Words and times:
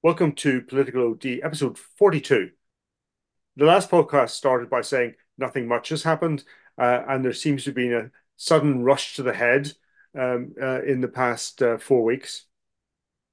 Welcome 0.00 0.32
to 0.36 0.60
Political 0.60 1.10
OD, 1.10 1.40
episode 1.42 1.76
42. 1.76 2.50
The 3.56 3.64
last 3.64 3.90
podcast 3.90 4.30
started 4.30 4.70
by 4.70 4.82
saying 4.82 5.14
nothing 5.36 5.66
much 5.66 5.88
has 5.88 6.04
happened, 6.04 6.44
uh, 6.80 7.02
and 7.08 7.24
there 7.24 7.32
seems 7.32 7.64
to 7.64 7.72
be 7.72 7.88
been 7.88 7.94
a 7.94 8.10
sudden 8.36 8.84
rush 8.84 9.16
to 9.16 9.24
the 9.24 9.34
head 9.34 9.72
um, 10.16 10.54
uh, 10.62 10.82
in 10.82 11.00
the 11.00 11.08
past 11.08 11.60
uh, 11.62 11.78
four 11.78 12.04
weeks. 12.04 12.46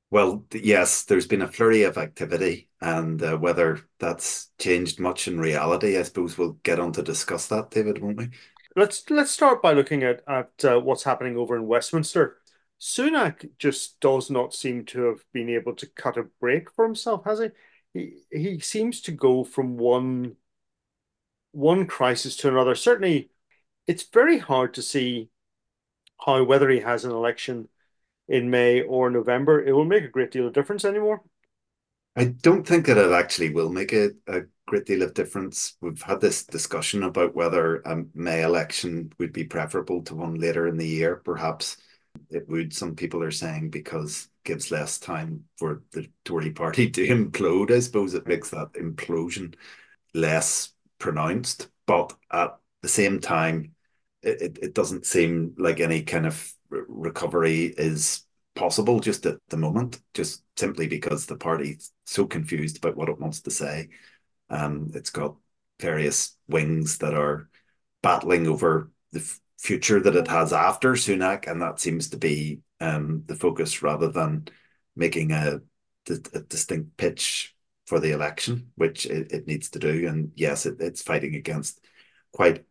Well, 0.10 0.44
yes, 0.52 1.04
there's 1.04 1.28
been 1.28 1.44
a 1.44 1.48
flurry 1.48 1.84
of 1.84 2.00
activity, 2.00 2.70
and 2.82 3.22
uh, 3.22 3.38
whether 3.38 3.82
that's 4.00 4.50
changed 4.58 5.00
much 5.00 5.28
in 5.28 5.40
reality, 5.40 6.00
I 6.00 6.02
suppose 6.02 6.36
we'll 6.36 6.58
get 6.64 6.80
on 6.80 6.94
to 6.94 7.04
discuss 7.04 7.46
that, 7.50 7.70
David, 7.70 8.02
won't 8.02 8.18
we? 8.18 8.30
Let's 8.76 9.08
let's 9.12 9.30
start 9.30 9.62
by 9.62 9.74
looking 9.74 10.02
at 10.02 10.24
at 10.28 10.66
uh, 10.66 10.80
what's 10.80 11.04
happening 11.04 11.38
over 11.38 11.56
in 11.56 11.68
Westminster. 11.68 12.38
Sunak 12.86 13.50
just 13.58 14.00
does 14.00 14.30
not 14.30 14.54
seem 14.54 14.86
to 14.86 15.06
have 15.06 15.26
been 15.34 15.50
able 15.50 15.74
to 15.74 15.88
cut 15.88 16.18
a 16.18 16.28
break 16.40 16.70
for 16.72 16.86
himself, 16.86 17.24
has 17.26 17.40
he? 17.40 17.50
He 17.96 18.14
he 18.32 18.60
seems 18.60 19.02
to 19.02 19.12
go 19.12 19.44
from 19.44 19.76
one 19.76 20.36
one 21.52 21.88
crisis 21.88 22.36
to 22.38 22.48
another. 22.48 22.76
Certainly, 22.76 23.32
it's 23.88 24.04
very 24.04 24.38
hard 24.38 24.76
to 24.76 24.84
see 24.84 25.30
how 26.24 26.44
whether 26.44 26.70
he 26.70 26.82
has 26.82 27.06
an 27.06 27.12
election 27.12 27.70
in 28.28 28.52
May 28.52 28.84
or 28.84 29.10
November, 29.10 29.64
it 29.64 29.72
will 29.72 29.86
make 29.86 30.04
a 30.04 30.10
great 30.10 30.30
deal 30.30 30.46
of 30.46 30.54
difference 30.54 30.86
anymore. 30.86 31.24
I 32.16 32.26
don't 32.26 32.68
think 32.68 32.86
that 32.86 32.98
it 32.98 33.12
actually 33.12 33.50
will 33.50 33.70
make 33.70 33.94
a, 33.94 34.12
a 34.28 34.42
great 34.68 34.86
deal 34.86 35.02
of 35.02 35.16
difference. 35.16 35.76
We've 35.82 36.02
had 36.04 36.22
this 36.22 36.46
discussion 36.46 37.02
about 37.02 37.36
whether 37.36 37.78
a 37.78 38.04
May 38.14 38.44
election 38.44 39.12
would 39.18 39.34
be 39.34 39.46
preferable 39.46 40.04
to 40.04 40.16
one 40.16 40.36
later 40.36 40.68
in 40.68 40.78
the 40.78 40.88
year, 40.88 41.16
perhaps 41.16 41.78
it 42.30 42.48
would, 42.48 42.74
some 42.74 42.96
people 42.96 43.24
are 43.24 43.32
saying, 43.32 43.70
because 43.70 44.30
gives 44.44 44.72
less 44.72 45.00
time 45.00 45.44
for 45.58 45.84
the 45.92 46.08
Tory 46.24 46.52
party 46.52 46.90
to 46.92 47.08
implode. 47.08 47.72
I 47.72 47.80
suppose 47.80 48.14
it 48.14 48.28
makes 48.28 48.52
that 48.52 48.72
implosion 48.74 49.56
less 50.14 50.74
pronounced. 51.00 51.70
But 51.86 52.14
at 52.32 52.56
the 52.82 52.88
same 52.88 53.20
time, 53.20 53.74
it, 54.22 54.58
it 54.62 54.74
doesn't 54.74 55.06
seem 55.06 55.54
like 55.58 55.80
any 55.80 56.04
kind 56.04 56.26
of 56.26 56.52
recovery 56.70 57.66
is 57.78 58.24
possible 58.56 59.00
just 59.00 59.26
at 59.26 59.38
the 59.50 59.58
moment, 59.58 60.00
just 60.14 60.44
simply 60.56 60.88
because 60.88 61.26
the 61.26 61.36
party's 61.36 61.92
so 62.06 62.26
confused 62.26 62.78
about 62.78 62.96
what 62.96 63.10
it 63.10 63.20
wants 63.20 63.42
to 63.42 63.52
say. 63.52 63.90
Um, 64.50 64.92
it's 64.94 65.10
got 65.10 65.36
various 65.80 66.38
wings 66.48 67.00
that 67.00 67.14
are 67.14 67.50
battling 68.02 68.48
over 68.48 68.92
the 69.12 69.38
future 69.66 70.00
that 70.00 70.16
it 70.16 70.28
has 70.28 70.54
after 70.54 70.94
Sunak, 70.94 71.50
and 71.50 71.62
that 71.62 71.80
seems 71.80 72.10
to 72.10 72.18
be 72.18 72.62
um, 72.80 73.24
the 73.26 73.36
focus 73.36 73.82
rather 73.82 74.10
than 74.10 74.48
making 74.96 75.32
a, 75.32 75.60
a, 76.10 76.40
distinct 76.42 76.96
pitch 76.98 77.56
for 77.86 78.00
the 78.00 78.12
election, 78.12 78.72
which 78.76 79.06
it, 79.06 79.32
it 79.32 79.48
needs 79.48 79.70
to 79.72 79.80
do. 79.80 80.08
And 80.08 80.32
yes, 80.36 80.66
it, 80.66 80.78
it's 80.80 81.02
fighting 81.02 81.36
against 81.36 81.86
quite 82.32 82.66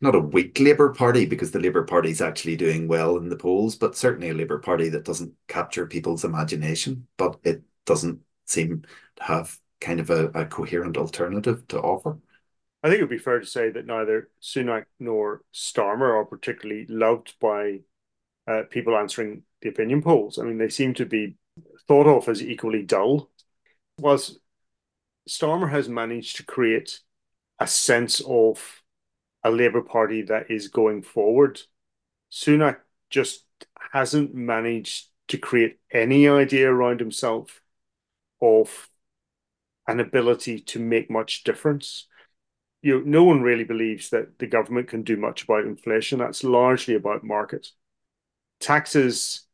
not 0.00 0.14
a 0.14 0.20
weak 0.20 0.60
Labour 0.60 0.94
Party 0.94 1.26
because 1.26 1.50
the 1.50 1.58
Labour 1.58 1.82
Party 1.82 2.10
is 2.10 2.20
actually 2.20 2.56
doing 2.56 2.86
well 2.86 3.16
in 3.16 3.28
the 3.28 3.36
polls, 3.36 3.74
but 3.74 3.96
certainly 3.96 4.30
a 4.30 4.34
Labour 4.34 4.58
Party 4.58 4.88
that 4.90 5.04
doesn't 5.04 5.34
capture 5.48 5.86
people's 5.86 6.24
imagination, 6.24 7.08
but 7.16 7.38
it 7.42 7.62
doesn't 7.84 8.20
seem 8.46 8.84
to 9.16 9.22
have 9.24 9.58
kind 9.80 9.98
of 9.98 10.10
a, 10.10 10.26
a 10.28 10.46
coherent 10.46 10.96
alternative 10.96 11.66
to 11.68 11.80
offer. 11.80 12.18
I 12.82 12.88
think 12.88 12.98
it 12.98 13.02
would 13.02 13.10
be 13.10 13.18
fair 13.18 13.38
to 13.38 13.46
say 13.46 13.70
that 13.70 13.86
neither 13.86 14.30
Sunak 14.42 14.86
nor 14.98 15.42
Starmer 15.54 16.14
are 16.20 16.24
particularly 16.24 16.86
loved 16.88 17.34
by 17.40 17.80
uh, 18.48 18.62
people 18.70 18.96
answering 18.96 19.42
the 19.60 19.68
opinion 19.68 20.02
polls. 20.02 20.38
I 20.38 20.42
mean, 20.42 20.58
they 20.58 20.68
seem 20.68 20.94
to 20.94 21.06
be 21.06 21.36
thought 21.86 22.08
of 22.08 22.28
as 22.28 22.42
equally 22.42 22.82
dull. 22.82 23.30
Whilst 23.98 24.38
Starmer 25.28 25.70
has 25.70 25.88
managed 25.88 26.36
to 26.36 26.44
create 26.44 27.00
a 27.60 27.66
sense 27.66 28.20
of 28.26 28.82
a 29.44 29.50
Labour 29.50 29.82
Party 29.82 30.22
that 30.22 30.50
is 30.50 30.68
going 30.68 31.02
forward. 31.02 31.60
Sunak 32.30 32.78
just 33.10 33.44
hasn't 33.92 34.34
managed 34.34 35.08
to 35.28 35.38
create 35.38 35.78
any 35.92 36.28
idea 36.28 36.70
around 36.70 37.00
himself 37.00 37.60
of 38.40 38.88
an 39.86 40.00
ability 40.00 40.60
to 40.60 40.78
make 40.78 41.10
much 41.10 41.44
difference 41.44 42.06
you 42.82 42.98
know, 42.98 43.04
no 43.04 43.24
one 43.24 43.42
really 43.42 43.64
believes 43.64 44.10
that 44.10 44.38
the 44.38 44.46
government 44.46 44.88
can 44.88 45.02
do 45.02 45.16
much 45.16 45.44
about 45.44 45.64
inflation. 45.64 46.18
That's 46.18 46.44
largely 46.44 46.94
about 46.94 47.24
markets. 47.24 47.72
Taxes, 48.60 49.46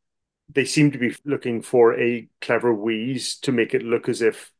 they 0.52 0.64
seem 0.64 0.90
to 0.92 0.98
be 0.98 1.14
looking 1.24 1.60
for 1.60 1.98
a 1.98 2.28
clever 2.40 2.72
wheeze 2.72 3.36
to 3.40 3.52
make 3.52 3.74
it 3.74 3.82
look 3.82 4.08
as 4.08 4.22
if 4.22 4.50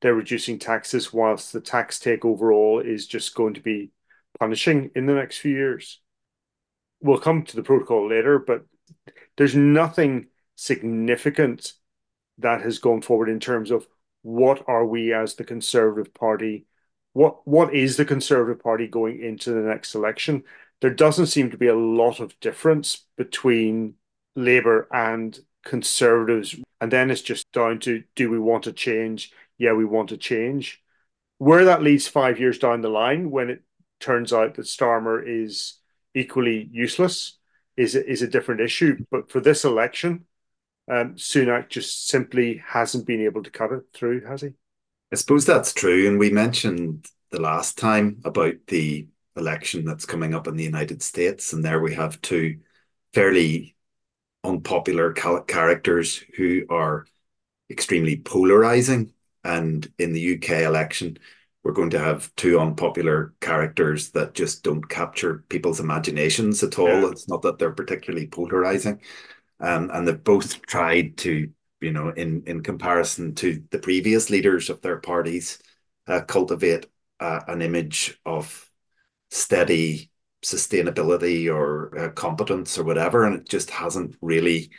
they're 0.00 0.14
reducing 0.14 0.58
taxes, 0.58 1.12
whilst 1.12 1.52
the 1.52 1.60
tax 1.60 1.98
take 1.98 2.24
overall 2.24 2.80
is 2.80 3.06
just 3.06 3.34
going 3.34 3.54
to 3.54 3.62
be 3.62 3.92
punishing 4.38 4.90
in 4.94 5.06
the 5.06 5.14
next 5.14 5.38
few 5.38 5.52
years. 5.52 6.00
We'll 7.00 7.18
come 7.18 7.44
to 7.44 7.56
the 7.56 7.62
protocol 7.62 8.08
later, 8.08 8.38
but 8.38 8.64
there's 9.36 9.54
nothing 9.54 10.26
significant 10.56 11.72
that 12.38 12.62
has 12.62 12.78
gone 12.78 13.02
forward 13.02 13.28
in 13.28 13.40
terms 13.40 13.70
of 13.70 13.86
what 14.22 14.64
are 14.66 14.84
we 14.84 15.12
as 15.14 15.34
the 15.34 15.44
Conservative 15.44 16.12
Party 16.12 16.66
what 17.16 17.48
what 17.48 17.74
is 17.74 17.96
the 17.96 18.04
Conservative 18.04 18.62
Party 18.62 18.86
going 18.86 19.22
into 19.22 19.50
the 19.50 19.62
next 19.62 19.94
election? 19.94 20.44
There 20.82 20.92
doesn't 20.92 21.28
seem 21.28 21.50
to 21.50 21.56
be 21.56 21.68
a 21.68 21.74
lot 21.74 22.20
of 22.20 22.38
difference 22.40 23.06
between 23.16 23.94
Labour 24.34 24.86
and 24.92 25.38
Conservatives, 25.64 26.56
and 26.78 26.92
then 26.92 27.10
it's 27.10 27.22
just 27.22 27.50
down 27.52 27.80
to 27.80 28.04
do 28.16 28.28
we 28.28 28.38
want 28.38 28.64
to 28.64 28.72
change? 28.72 29.32
Yeah, 29.56 29.72
we 29.72 29.86
want 29.86 30.10
to 30.10 30.18
change. 30.18 30.82
Where 31.38 31.64
that 31.64 31.82
leads 31.82 32.06
five 32.06 32.38
years 32.38 32.58
down 32.58 32.82
the 32.82 32.90
line, 32.90 33.30
when 33.30 33.48
it 33.48 33.62
turns 33.98 34.30
out 34.34 34.54
that 34.56 34.66
Starmer 34.66 35.22
is 35.26 35.78
equally 36.14 36.68
useless, 36.70 37.38
is 37.78 37.94
is 37.94 38.20
a 38.20 38.28
different 38.28 38.60
issue. 38.60 38.98
But 39.10 39.30
for 39.30 39.40
this 39.40 39.64
election, 39.64 40.26
um, 40.90 41.14
Sunak 41.14 41.70
just 41.70 42.08
simply 42.08 42.62
hasn't 42.66 43.06
been 43.06 43.22
able 43.22 43.42
to 43.42 43.50
cut 43.50 43.72
it 43.72 43.84
through, 43.94 44.26
has 44.26 44.42
he? 44.42 44.50
I 45.12 45.16
suppose 45.16 45.46
that's 45.46 45.72
true. 45.72 46.08
And 46.08 46.18
we 46.18 46.30
mentioned 46.30 47.06
the 47.30 47.40
last 47.40 47.78
time 47.78 48.20
about 48.24 48.54
the 48.68 49.08
election 49.36 49.84
that's 49.84 50.06
coming 50.06 50.34
up 50.34 50.48
in 50.48 50.56
the 50.56 50.64
United 50.64 51.02
States. 51.02 51.52
And 51.52 51.64
there 51.64 51.80
we 51.80 51.94
have 51.94 52.20
two 52.22 52.58
fairly 53.12 53.76
unpopular 54.44 55.12
characters 55.12 56.22
who 56.36 56.64
are 56.70 57.06
extremely 57.70 58.16
polarizing. 58.16 59.12
And 59.44 59.90
in 59.98 60.12
the 60.12 60.36
UK 60.36 60.62
election, 60.62 61.18
we're 61.62 61.72
going 61.72 61.90
to 61.90 61.98
have 61.98 62.34
two 62.36 62.58
unpopular 62.58 63.34
characters 63.40 64.10
that 64.10 64.34
just 64.34 64.62
don't 64.62 64.88
capture 64.88 65.44
people's 65.48 65.80
imaginations 65.80 66.62
at 66.62 66.78
all. 66.78 66.88
Yeah. 66.88 67.08
It's 67.10 67.28
not 67.28 67.42
that 67.42 67.58
they're 67.58 67.72
particularly 67.72 68.26
polarizing. 68.28 69.00
Um, 69.60 69.90
and 69.92 70.06
they've 70.06 70.22
both 70.22 70.62
tried 70.62 71.16
to 71.18 71.50
you 71.80 71.92
know, 71.92 72.10
in 72.10 72.42
in 72.46 72.62
comparison 72.62 73.34
to 73.36 73.62
the 73.70 73.78
previous 73.78 74.30
leaders 74.30 74.70
of 74.70 74.80
their 74.80 74.98
parties, 74.98 75.58
uh, 76.06 76.20
cultivate 76.22 76.86
uh, 77.20 77.40
an 77.48 77.62
image 77.62 78.20
of 78.24 78.70
steady 79.30 80.10
sustainability 80.44 81.52
or 81.52 81.98
uh, 81.98 82.08
competence 82.10 82.78
or 82.78 82.84
whatever, 82.84 83.24
and 83.24 83.34
it 83.36 83.48
just 83.48 83.70
hasn't 83.70 84.16
really 84.22 84.70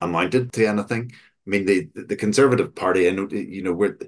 amounted 0.00 0.52
to 0.52 0.66
anything. 0.66 1.12
I 1.46 1.50
mean, 1.50 1.66
the 1.66 1.90
the 1.94 2.16
Conservative 2.16 2.74
Party, 2.74 3.08
and 3.08 3.30
you 3.32 3.62
know, 3.62 3.72
we're 3.72 3.98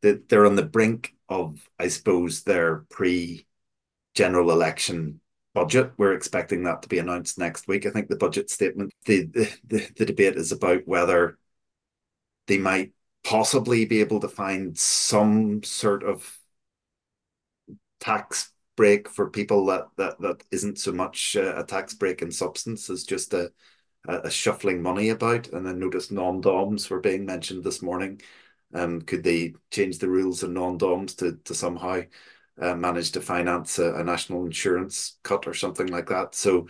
they're 0.00 0.46
on 0.46 0.56
the 0.56 0.62
brink 0.64 1.14
of, 1.28 1.68
I 1.78 1.88
suppose, 1.88 2.42
their 2.42 2.86
pre 2.90 3.46
general 4.14 4.50
election 4.50 5.20
budget. 5.54 5.92
We're 5.96 6.14
expecting 6.14 6.64
that 6.64 6.82
to 6.82 6.88
be 6.88 6.98
announced 6.98 7.38
next 7.38 7.68
week. 7.68 7.86
I 7.86 7.90
think 7.90 8.08
the 8.08 8.16
budget 8.16 8.50
statement, 8.50 8.94
the 9.04 9.24
the, 9.64 9.88
the 9.96 10.04
debate 10.04 10.36
is 10.36 10.52
about 10.52 10.86
whether 10.86 11.38
they 12.46 12.58
might 12.58 12.92
possibly 13.24 13.84
be 13.84 14.00
able 14.00 14.20
to 14.20 14.28
find 14.28 14.78
some 14.78 15.62
sort 15.62 16.04
of 16.04 16.38
tax 18.00 18.52
break 18.76 19.08
for 19.08 19.30
people 19.30 19.66
that 19.66 19.86
that 19.96 20.20
that 20.20 20.42
isn't 20.50 20.78
so 20.78 20.92
much 20.92 21.34
a 21.34 21.64
tax 21.66 21.94
break 21.94 22.22
in 22.22 22.30
substance 22.30 22.90
as 22.90 23.04
just 23.04 23.34
a 23.34 23.50
a 24.08 24.30
shuffling 24.30 24.82
money 24.82 25.08
about. 25.08 25.48
And 25.48 25.66
then 25.66 25.78
notice 25.78 26.10
non-doms 26.10 26.88
were 26.88 27.00
being 27.00 27.26
mentioned 27.26 27.64
this 27.64 27.82
morning. 27.82 28.20
Um, 28.74 29.00
could 29.02 29.24
they 29.24 29.54
change 29.70 29.98
the 29.98 30.08
rules 30.08 30.42
of 30.42 30.50
non-doms 30.50 31.14
to 31.16 31.38
to 31.44 31.54
somehow 31.54 32.02
uh, 32.60 32.74
manage 32.74 33.12
to 33.12 33.20
finance 33.20 33.78
a, 33.78 33.94
a 33.94 34.04
national 34.04 34.46
insurance 34.46 35.18
cut 35.22 35.46
or 35.46 35.54
something 35.54 35.88
like 35.88 36.08
that? 36.08 36.34
So, 36.34 36.68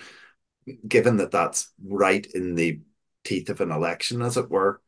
given 0.86 1.18
that 1.18 1.30
that's 1.30 1.72
right 1.84 2.24
in 2.26 2.54
the 2.54 2.80
teeth 3.24 3.50
of 3.50 3.60
an 3.60 3.70
election, 3.70 4.22
as 4.22 4.36
it 4.36 4.50
were, 4.50 4.80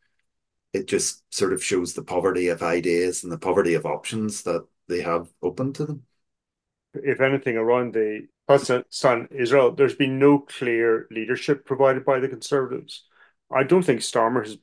it 0.79 0.87
just 0.87 1.23
sort 1.35 1.53
of 1.53 1.63
shows 1.63 1.95
the 1.95 2.03
poverty 2.03 2.49
of 2.49 2.63
ideas 2.63 3.23
and 3.23 3.33
the 3.33 3.39
poverty 3.39 3.75
of 3.75 3.85
options 3.85 4.43
that 4.43 4.67
they 4.89 5.03
have 5.03 5.29
open 5.43 5.73
to 5.75 5.85
them. 5.85 6.03
If 6.95 7.21
anything, 7.21 7.57
around 7.57 7.95
the 7.95 8.29
Palestine 8.47 9.29
Israel, 9.31 9.73
there's 9.73 9.95
been 9.95 10.19
no 10.19 10.39
clear 10.39 11.07
leadership 11.11 11.67
provided 11.67 12.05
by 12.05 12.21
the 12.21 12.29
Conservatives. 12.29 13.05
I 13.51 13.65
don't 13.65 13.83
think 13.83 14.01
Starmer 14.01 14.45
has 14.45 14.57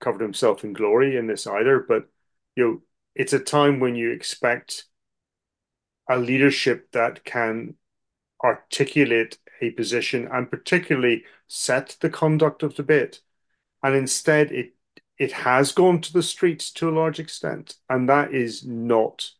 covered 0.00 0.20
himself 0.20 0.64
in 0.64 0.72
glory 0.72 1.16
in 1.16 1.26
this 1.26 1.46
either, 1.46 1.80
but 1.80 2.08
you 2.56 2.64
know, 2.64 2.82
it's 3.14 3.32
a 3.32 3.38
time 3.38 3.78
when 3.78 3.94
you 3.94 4.10
expect 4.10 4.84
a 6.08 6.18
leadership 6.18 6.90
that 6.92 7.24
can 7.24 7.74
articulate 8.42 9.38
a 9.60 9.70
position 9.70 10.28
and 10.32 10.50
particularly 10.50 11.24
set 11.48 11.96
the 12.00 12.10
conduct 12.10 12.62
of 12.62 12.74
debate. 12.74 13.20
And 13.82 13.94
instead, 13.94 14.50
it 14.52 14.74
it 15.18 15.32
has 15.32 15.72
gone 15.72 16.00
to 16.00 16.12
the 16.12 16.22
streets 16.22 16.70
to 16.72 16.88
a 16.88 16.92
large 16.92 17.18
extent, 17.18 17.76
and 17.88 18.08
that 18.08 18.32
is 18.32 18.64
not 18.64 19.30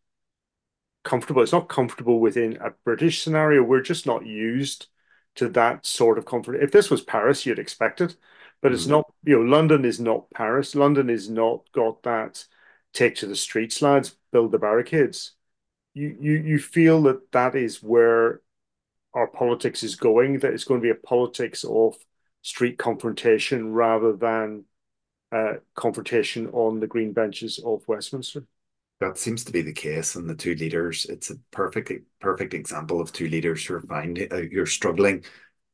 comfortable. 1.05 1.43
It's 1.43 1.53
not 1.53 1.69
comfortable 1.69 2.21
within 2.21 2.59
a 2.61 2.71
British 2.85 3.23
scenario. 3.23 3.63
We're 3.63 3.81
just 3.81 4.07
not 4.07 4.27
used 4.27 4.89
to 5.37 5.49
that 5.51 5.87
sort 5.87 6.19
of 6.19 6.27
comfort. 6.27 6.57
If 6.57 6.73
this 6.73 6.91
was 6.91 7.01
Paris, 7.01 7.47
you'd 7.47 7.61
expect 7.61 8.01
it, 8.01 8.17
but 8.61 8.73
it's 8.73 8.87
mm. 8.87 8.91
not. 8.91 9.13
You 9.25 9.39
know, 9.39 9.57
London 9.57 9.85
is 9.85 10.01
not 10.01 10.31
Paris. 10.31 10.75
London 10.75 11.09
is 11.09 11.31
not 11.31 11.71
got 11.73 12.03
that 12.03 12.45
take 12.93 13.15
to 13.17 13.27
the 13.27 13.37
streets, 13.37 13.81
lads, 13.81 14.17
build 14.33 14.51
the 14.51 14.59
barricades. 14.59 15.33
You 15.95 16.17
you 16.21 16.33
you 16.33 16.59
feel 16.59 17.03
that 17.03 17.31
that 17.33 17.55
is 17.55 17.83
where 17.83 18.41
our 19.15 19.29
politics 19.29 19.85
is 19.85 19.95
going. 19.95 20.41
That 20.41 20.55
it's 20.55 20.65
going 20.65 20.81
to 20.81 20.85
be 20.85 20.91
a 20.91 20.95
politics 20.95 21.65
of 21.65 21.95
street 22.43 22.79
confrontation 22.79 23.73
rather 23.73 24.13
than 24.13 24.65
confrontation 25.75 26.49
on 26.49 26.81
the 26.81 26.87
green 26.87 27.13
benches 27.13 27.59
of 27.65 27.83
Westminster. 27.87 28.45
That 29.01 29.17
seems 29.17 29.45
to 29.45 29.53
be 29.53 29.63
the 29.63 29.73
case, 29.73 30.17
and 30.17 30.29
the 30.29 30.35
two 30.35 30.55
leaders. 30.57 31.07
It's 31.07 31.31
a 31.31 31.37
perfect, 31.53 31.93
perfect 32.21 32.53
example 32.53 33.01
of 33.01 33.13
two 33.13 33.29
leaders 33.29 33.65
who 33.65 33.75
are 33.75 33.81
finding, 33.81 34.33
uh, 34.33 34.43
you're 34.51 34.67
struggling 34.67 35.25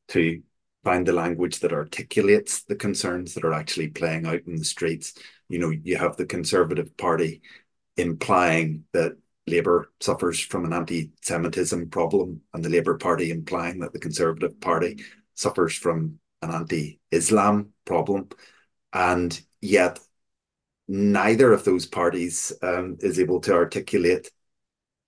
to 0.09 0.43
find 0.83 1.07
the 1.07 1.13
language 1.13 1.59
that 1.61 1.73
articulates 1.73 2.63
the 2.65 2.75
concerns 2.75 3.33
that 3.33 3.43
are 3.43 3.53
actually 3.53 3.87
playing 3.87 4.27
out 4.27 4.41
in 4.45 4.55
the 4.55 4.63
streets. 4.63 5.15
You 5.49 5.57
know, 5.57 5.71
you 5.71 5.97
have 5.97 6.17
the 6.17 6.27
Conservative 6.27 6.95
Party 6.97 7.41
implying 7.97 8.83
that 8.93 9.17
Labour 9.47 9.91
suffers 9.99 10.39
from 10.39 10.65
an 10.65 10.73
anti-Semitism 10.73 11.89
problem, 11.89 12.41
and 12.53 12.63
the 12.63 12.69
Labour 12.69 12.97
Party 12.97 13.31
implying 13.31 13.79
that 13.79 13.93
the 13.93 13.99
Conservative 13.99 14.59
Party 14.59 15.03
suffers 15.33 15.75
from 15.75 16.19
an 16.43 16.51
anti-Islam 16.51 17.69
problem, 17.85 18.29
and 18.95 19.41
yet 19.61 19.99
neither 20.87 21.53
of 21.53 21.65
those 21.65 21.85
parties 21.85 22.53
um, 22.63 22.97
is 23.01 23.19
able 23.19 23.41
to 23.41 23.53
articulate 23.53 24.31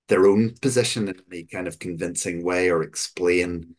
their 0.10 0.28
own 0.28 0.56
position 0.62 1.08
in 1.08 1.22
any 1.32 1.46
kind 1.46 1.68
of 1.68 1.80
convincing 1.80 2.44
way 2.44 2.70
or 2.70 2.84
explain 2.84 3.76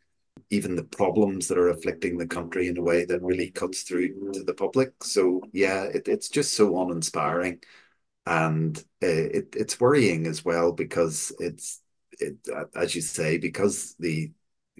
even 0.50 0.76
the 0.76 0.84
problems 0.84 1.48
that 1.48 1.58
are 1.58 1.68
afflicting 1.70 2.18
the 2.18 2.26
country 2.26 2.68
in 2.68 2.78
a 2.78 2.82
way 2.82 3.04
that 3.04 3.22
really 3.22 3.50
cuts 3.50 3.82
through 3.82 4.32
to 4.32 4.42
the 4.44 4.54
public. 4.54 4.92
So 5.04 5.42
yeah, 5.52 5.84
it, 5.84 6.08
it's 6.08 6.30
just 6.30 6.54
so 6.54 6.80
uninspiring, 6.82 7.60
and 8.26 8.78
uh, 9.02 9.06
it, 9.06 9.48
it's 9.56 9.80
worrying 9.80 10.26
as 10.26 10.44
well 10.44 10.72
because 10.72 11.32
it's 11.40 11.82
it 12.20 12.36
as 12.76 12.94
you 12.94 13.02
say 13.02 13.38
because 13.38 13.94
the 14.00 14.32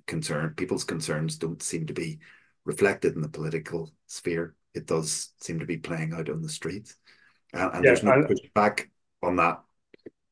concern 0.06 0.54
people's 0.56 0.84
concerns 0.84 1.38
don't 1.38 1.62
seem 1.62 1.86
to 1.86 1.94
be 1.94 2.20
reflected 2.64 3.14
in 3.16 3.22
the 3.22 3.28
political 3.28 3.90
sphere. 4.06 4.54
It 4.75 4.87
does 4.87 5.31
seem 5.41 5.61
to 5.61 5.67
be 5.67 5.79
playing 5.79 6.12
out 6.12 6.29
on 6.29 6.43
the 6.43 6.49
streets 6.49 6.97
and, 7.53 7.75
and 7.75 7.85
yeah, 7.85 7.91
there's 7.91 8.03
no 8.03 8.23
pushback 8.23 8.88
on 9.23 9.37
that 9.37 9.61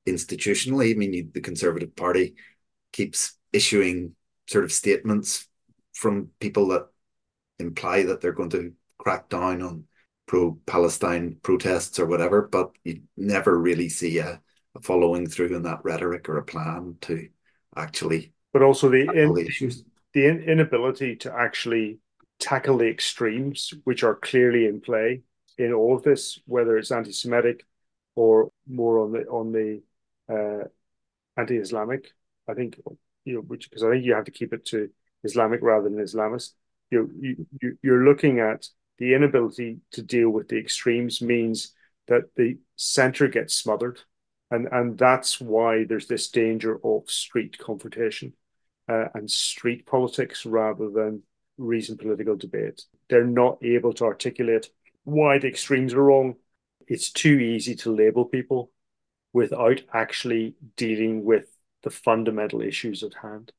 institutionally. 0.06 0.93
I 0.93 0.94
mean, 0.97 1.12
you, 1.12 1.29
the 1.33 1.41
Conservative 1.41 1.94
Party 1.97 2.35
keeps 2.93 3.37
issuing 3.53 4.15
sort 4.49 4.65
of 4.65 4.73
statements 4.73 5.49
from 5.94 6.31
people 6.41 6.69
that 6.69 6.87
imply 7.59 8.03
that 8.05 8.21
they're 8.21 8.33
going 8.33 8.50
to 8.50 8.73
crack 8.99 9.29
down 9.29 9.62
on 9.62 9.85
pro-Palestine 10.27 11.37
protests 11.43 11.99
or 11.99 12.06
whatever, 12.06 12.49
but 12.50 12.71
you 12.85 13.03
never 13.17 13.59
really 13.59 13.88
see 13.88 14.19
a, 14.19 14.41
a 14.75 14.81
following 14.81 15.27
through 15.27 15.55
in 15.55 15.62
that 15.62 15.81
rhetoric 15.85 16.29
or 16.29 16.38
a 16.38 16.44
plan 16.44 16.97
to 17.00 17.29
actually. 17.77 18.33
But 18.53 18.62
also 18.62 18.88
the 18.88 19.03
in, 19.11 19.33
the, 19.33 19.83
the 20.12 20.27
inability 20.27 21.17
to 21.17 21.33
actually 21.33 21.99
tackle 22.38 22.79
the 22.79 22.88
extremes, 22.88 23.73
which 23.85 24.03
are 24.03 24.15
clearly 24.15 24.67
in 24.67 24.81
play 24.81 25.23
in 25.59 25.73
all 25.73 25.97
of 25.97 26.03
this, 26.03 26.38
whether 26.47 26.77
it's 26.77 26.93
anti-Semitic 26.93 27.65
or 28.15 28.50
more 28.67 29.00
on 29.00 29.12
the 29.12 29.27
on 29.27 29.53
the 29.53 29.83
uh, 30.29 30.69
anti-Islamic. 31.38 32.11
I 32.49 32.55
think 32.55 32.79
you 33.25 33.35
know, 33.35 33.41
which 33.41 33.69
because 33.69 33.83
I 33.83 33.91
think 33.91 34.05
you 34.05 34.15
have 34.15 34.25
to 34.25 34.31
keep 34.31 34.53
it 34.53 34.65
to 34.67 34.91
Islamic 35.25 35.61
rather 35.62 35.88
than 35.88 35.99
Islamist. 35.99 36.53
You, 36.91 37.11
you 37.19 37.47
you 37.61 37.79
you're 37.83 38.05
looking 38.05 38.38
at 38.38 38.67
the 38.99 39.15
inability 39.15 39.79
to 39.93 40.03
deal 40.03 40.31
with 40.31 40.49
the 40.49 40.59
extremes 40.59 41.21
means 41.21 41.75
that 42.09 42.35
the 42.37 42.59
center 42.77 43.29
gets 43.29 43.55
smothered, 43.55 44.00
and 44.50 44.69
and 44.71 44.97
that's 44.97 45.41
why 45.41 45.85
there's 45.85 46.06
this 46.06 46.29
danger 46.31 46.79
of 46.85 47.11
street 47.11 47.59
confrontation 47.59 48.33
uh, 48.88 49.06
and 49.15 49.31
street 49.31 49.87
politics 49.87 50.47
rather 50.47 50.91
than 50.91 51.23
reasoned 51.58 51.99
political 51.99 52.37
debate. 52.37 52.82
They're 53.08 53.25
not 53.25 53.58
able 53.62 53.93
to 53.94 54.05
articulate 54.05 54.70
why 55.05 55.38
the 55.38 55.49
extremes 55.49 55.94
are 55.94 56.03
wrong. 56.03 56.37
It's 56.88 57.11
too 57.11 57.38
easy 57.38 57.75
to 57.76 57.94
label 57.94 58.25
people 58.25 58.70
without 59.32 59.82
actually 59.93 60.55
dealing 60.76 61.25
with 61.25 61.47
the 61.82 61.91
fundamental 61.91 62.62
issues 62.62 63.03
at 63.03 63.14
hand. 63.23 63.53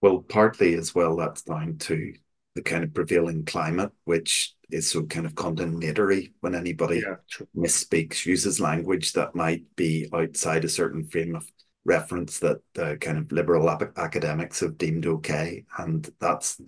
Well, 0.00 0.20
partly 0.20 0.74
as 0.74 0.94
well, 0.94 1.16
that's 1.16 1.42
down 1.42 1.78
to 1.78 2.14
the 2.54 2.62
kind 2.62 2.84
of 2.84 2.94
prevailing 2.94 3.44
climate, 3.44 3.92
which 4.04 4.54
is 4.70 4.90
so 4.90 5.04
kind 5.04 5.26
of 5.26 5.34
condemnatory 5.34 6.32
when 6.40 6.54
anybody 6.54 7.02
yeah, 7.06 7.16
misspeaks, 7.56 8.24
uses 8.26 8.60
language 8.60 9.12
that 9.12 9.34
might 9.34 9.64
be 9.76 10.08
outside 10.12 10.64
a 10.64 10.68
certain 10.68 11.04
frame 11.04 11.36
of 11.36 11.50
reference 11.86 12.40
that 12.40 12.60
uh, 12.78 12.96
kind 12.96 13.16
of 13.16 13.32
liberal 13.32 13.70
academics 13.70 14.60
have 14.60 14.76
deemed 14.76 15.06
okay. 15.06 15.64
And 15.78 16.08
that's 16.20 16.60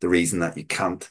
the 0.00 0.08
reason 0.08 0.40
that 0.40 0.56
you 0.56 0.64
can't 0.64 1.06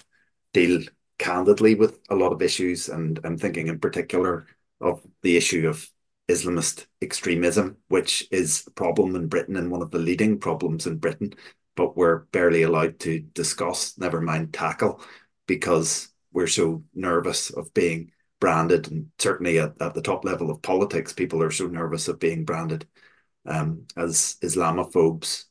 deal 0.54 0.82
candidly 1.18 1.76
with 1.76 2.00
a 2.10 2.16
lot 2.16 2.34
of 2.34 2.42
issues, 2.42 2.90
and 2.90 3.20
I'm 3.24 3.38
thinking 3.38 3.68
in 3.68 3.80
particular 3.80 4.48
of 4.82 5.02
the 5.22 5.38
issue 5.38 5.70
of 5.70 5.88
Islamist 6.28 6.88
extremism, 7.02 7.78
which 7.90 8.28
is 8.32 8.64
a 8.66 8.72
problem 8.72 9.16
in 9.16 9.28
Britain 9.28 9.56
and 9.56 9.70
one 9.70 9.84
of 9.84 9.92
the 9.92 10.00
leading 10.00 10.40
problems 10.40 10.88
in 10.88 10.98
Britain, 10.98 11.34
but 11.76 11.96
we're 11.96 12.22
barely 12.32 12.64
allowed 12.64 13.00
to 13.02 13.20
discuss, 13.20 13.98
never 14.00 14.20
mind 14.20 14.52
tackle, 14.52 15.02
because 15.46 16.10
we're 16.34 16.48
so 16.48 16.84
nervous 16.96 17.52
of 17.52 17.72
being 17.74 18.12
branded. 18.40 18.90
And 18.90 19.12
certainly 19.20 19.60
at, 19.60 19.80
at 19.80 19.94
the 19.94 20.02
top 20.02 20.26
level 20.26 20.50
of 20.50 20.62
politics, 20.64 21.14
people 21.14 21.44
are 21.44 21.52
so 21.52 21.68
nervous 21.68 22.08
of 22.08 22.20
being 22.20 22.46
branded 22.46 22.88
um, 23.46 23.86
as 23.98 24.38
Islamophobes. 24.42 25.46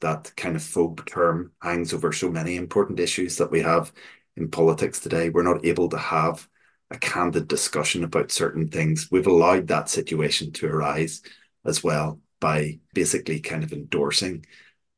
That 0.00 0.32
kind 0.36 0.56
of 0.56 0.62
phobe 0.62 1.06
term 1.06 1.52
hangs 1.62 1.94
over 1.94 2.12
so 2.12 2.30
many 2.30 2.56
important 2.56 3.00
issues 3.00 3.36
that 3.38 3.50
we 3.50 3.62
have 3.62 3.92
in 4.36 4.50
politics 4.50 5.00
today. 5.00 5.30
We're 5.30 5.42
not 5.42 5.64
able 5.64 5.88
to 5.90 5.98
have 5.98 6.46
a 6.90 6.98
candid 6.98 7.48
discussion 7.48 8.04
about 8.04 8.30
certain 8.30 8.68
things. 8.68 9.08
We've 9.10 9.26
allowed 9.26 9.68
that 9.68 9.88
situation 9.88 10.52
to 10.52 10.66
arise 10.66 11.22
as 11.64 11.82
well 11.82 12.20
by 12.40 12.80
basically 12.92 13.40
kind 13.40 13.64
of 13.64 13.72
endorsing 13.72 14.44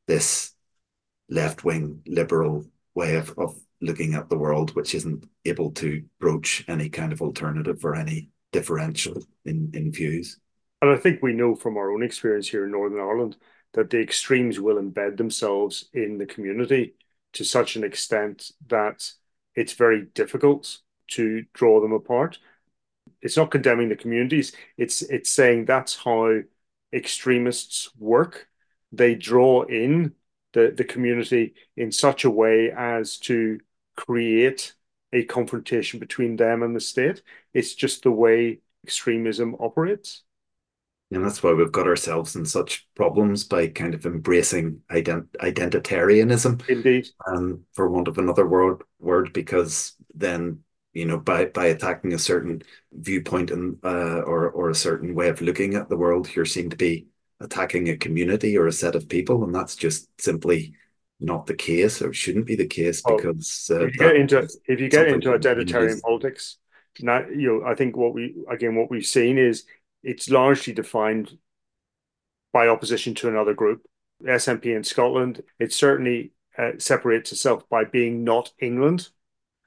this 0.07 0.53
left 1.29 1.65
wing 1.65 2.03
liberal 2.07 2.67
way 2.95 3.17
of, 3.17 3.39
of 3.39 3.57
looking 3.81 4.15
at 4.15 4.29
the 4.29 4.39
world, 4.39 4.75
which 4.75 4.95
isn't 4.95 5.29
able 5.45 5.71
to 5.73 6.03
broach 6.19 6.65
any 6.69 6.89
kind 6.89 7.13
of 7.13 7.23
alternative 7.23 7.85
or 7.85 7.95
any 7.95 8.31
differential 8.53 9.23
in, 9.45 9.71
in 9.75 9.93
views. 9.93 10.39
And 10.83 10.91
I 10.91 10.97
think 10.97 11.23
we 11.23 11.33
know 11.33 11.55
from 11.55 11.77
our 11.77 11.91
own 11.91 12.03
experience 12.03 12.49
here 12.49 12.65
in 12.65 12.73
Northern 12.73 13.01
Ireland 13.01 13.37
that 13.73 13.91
the 13.91 14.01
extremes 14.01 14.61
will 14.61 14.77
embed 14.77 15.17
themselves 15.17 15.89
in 15.93 16.19
the 16.19 16.27
community 16.27 16.95
to 17.35 17.45
such 17.45 17.77
an 17.77 17.85
extent 17.85 18.51
that 18.69 19.11
it's 19.55 19.73
very 19.73 20.03
difficult 20.15 20.79
to 21.09 21.45
draw 21.55 21.81
them 21.81 21.93
apart. 21.93 22.39
It's 23.23 23.37
not 23.37 23.51
condemning 23.51 23.89
the 23.89 23.97
communities. 23.97 24.53
It's 24.77 25.03
it's 25.03 25.31
saying 25.31 25.65
that's 25.65 25.97
how 25.97 26.41
extremists 26.93 27.91
work. 27.99 28.49
They 28.93 29.15
draw 29.15 29.63
in 29.63 30.15
the, 30.53 30.73
the 30.77 30.85
community 30.85 31.55
in 31.77 31.93
such 31.93 32.25
a 32.25 32.31
way 32.31 32.71
as 32.71 33.19
to 33.21 33.61
create 33.97 34.75
a 35.13 35.25
confrontation 35.25 36.01
between 36.01 36.37
them 36.37 36.63
and 36.63 36.75
the 36.75 36.81
state. 36.81 37.23
It's 37.55 37.75
just 37.75 38.03
the 38.03 38.11
way 38.11 38.61
extremism 38.85 39.57
operates. 39.59 40.23
And 41.11 41.25
that's 41.25 41.43
why 41.43 41.53
we've 41.53 41.71
got 41.71 41.87
ourselves 41.87 42.35
in 42.35 42.45
such 42.45 42.87
problems 42.97 43.45
by 43.45 43.69
kind 43.69 43.95
of 43.95 44.07
embracing 44.07 44.81
ident- 44.91 45.31
identitarianism. 45.41 46.69
Indeed. 46.69 47.09
Um, 47.29 47.63
for 47.75 47.89
want 47.89 48.09
of 48.09 48.19
another 48.19 48.47
word, 48.47 48.83
word, 48.99 49.33
because 49.33 49.95
then 50.15 50.61
you 50.95 51.05
know 51.05 51.19
by 51.19 51.45
by 51.45 51.67
attacking 51.67 52.13
a 52.13 52.19
certain 52.19 52.63
viewpoint 52.93 53.51
and 53.51 53.79
uh, 53.85 54.23
or 54.23 54.51
or 54.51 54.71
a 54.71 54.75
certain 54.75 55.15
way 55.15 55.29
of 55.29 55.41
looking 55.41 55.75
at 55.75 55.89
the 55.89 55.97
world, 55.97 56.35
you're 56.35 56.45
seen 56.45 56.71
to 56.71 56.77
be 56.77 57.07
attacking 57.41 57.89
a 57.89 57.97
community 57.97 58.57
or 58.57 58.67
a 58.67 58.73
set 58.73 58.97
of 58.97 59.09
people, 59.09 59.45
and 59.45 59.55
that's 59.55 59.77
just 59.77 60.09
simply 60.21 60.75
not 61.21 61.47
the 61.47 61.55
case, 61.55 62.03
or 62.03 62.13
shouldn't 62.13 62.47
be 62.47 62.57
the 62.57 62.67
case, 62.67 63.03
because 63.03 63.71
uh, 63.71 63.87
if 63.87 63.95
you 63.95 64.01
get 64.01 64.17
into 64.17 64.49
if 64.67 64.81
you 64.81 64.89
get 64.89 65.09
into 65.09 65.29
identitarian 65.29 66.01
politics, 66.03 66.59
not, 67.01 67.31
you 67.31 67.61
know, 67.61 67.67
I 67.67 67.75
think 67.75 67.97
what 67.97 68.13
we 68.13 68.35
again 68.51 68.75
what 68.75 68.91
we've 68.91 69.07
seen 69.07 69.39
is 69.39 69.65
it's 70.07 70.31
largely 70.31 70.73
defined 70.73 71.37
by 72.53 72.69
opposition 72.69 73.13
to 73.17 73.29
another 73.29 73.53
group. 73.53 73.85
SNP 74.23 74.77
in 74.77 74.85
Scotland, 74.85 75.43
it 75.59 75.73
certainly 75.73 76.31
uh, 76.57 76.71
separates 76.79 77.33
itself 77.33 77.69
by 77.69 77.85
being 77.85 78.23
not 78.23 78.53
England. 78.61 79.09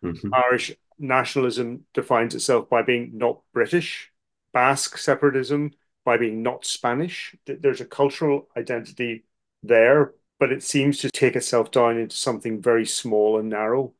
Mm-hmm. 0.02 0.34
Irish 0.34 0.72
nationalism 0.98 1.86
defines 1.94 2.34
itself 2.36 2.70
by 2.70 2.82
being 2.84 3.12
not 3.14 3.42
British. 3.54 4.12
Basque 4.54 4.98
separatism 4.98 5.72
by 6.06 6.16
being 6.16 6.42
not 6.42 6.66
Spanish. 6.66 7.36
There's 7.46 7.82
a 7.82 7.86
cultural 7.86 8.48
identity 8.58 9.26
there, 9.62 10.14
but 10.40 10.54
it 10.54 10.64
seems 10.64 11.00
to 11.00 11.12
take 11.12 11.36
itself 11.36 11.70
down 11.70 11.98
into 11.98 12.16
something 12.16 12.62
very 12.62 12.86
small 12.86 13.38
and 13.38 13.50
narrow. 13.50 13.94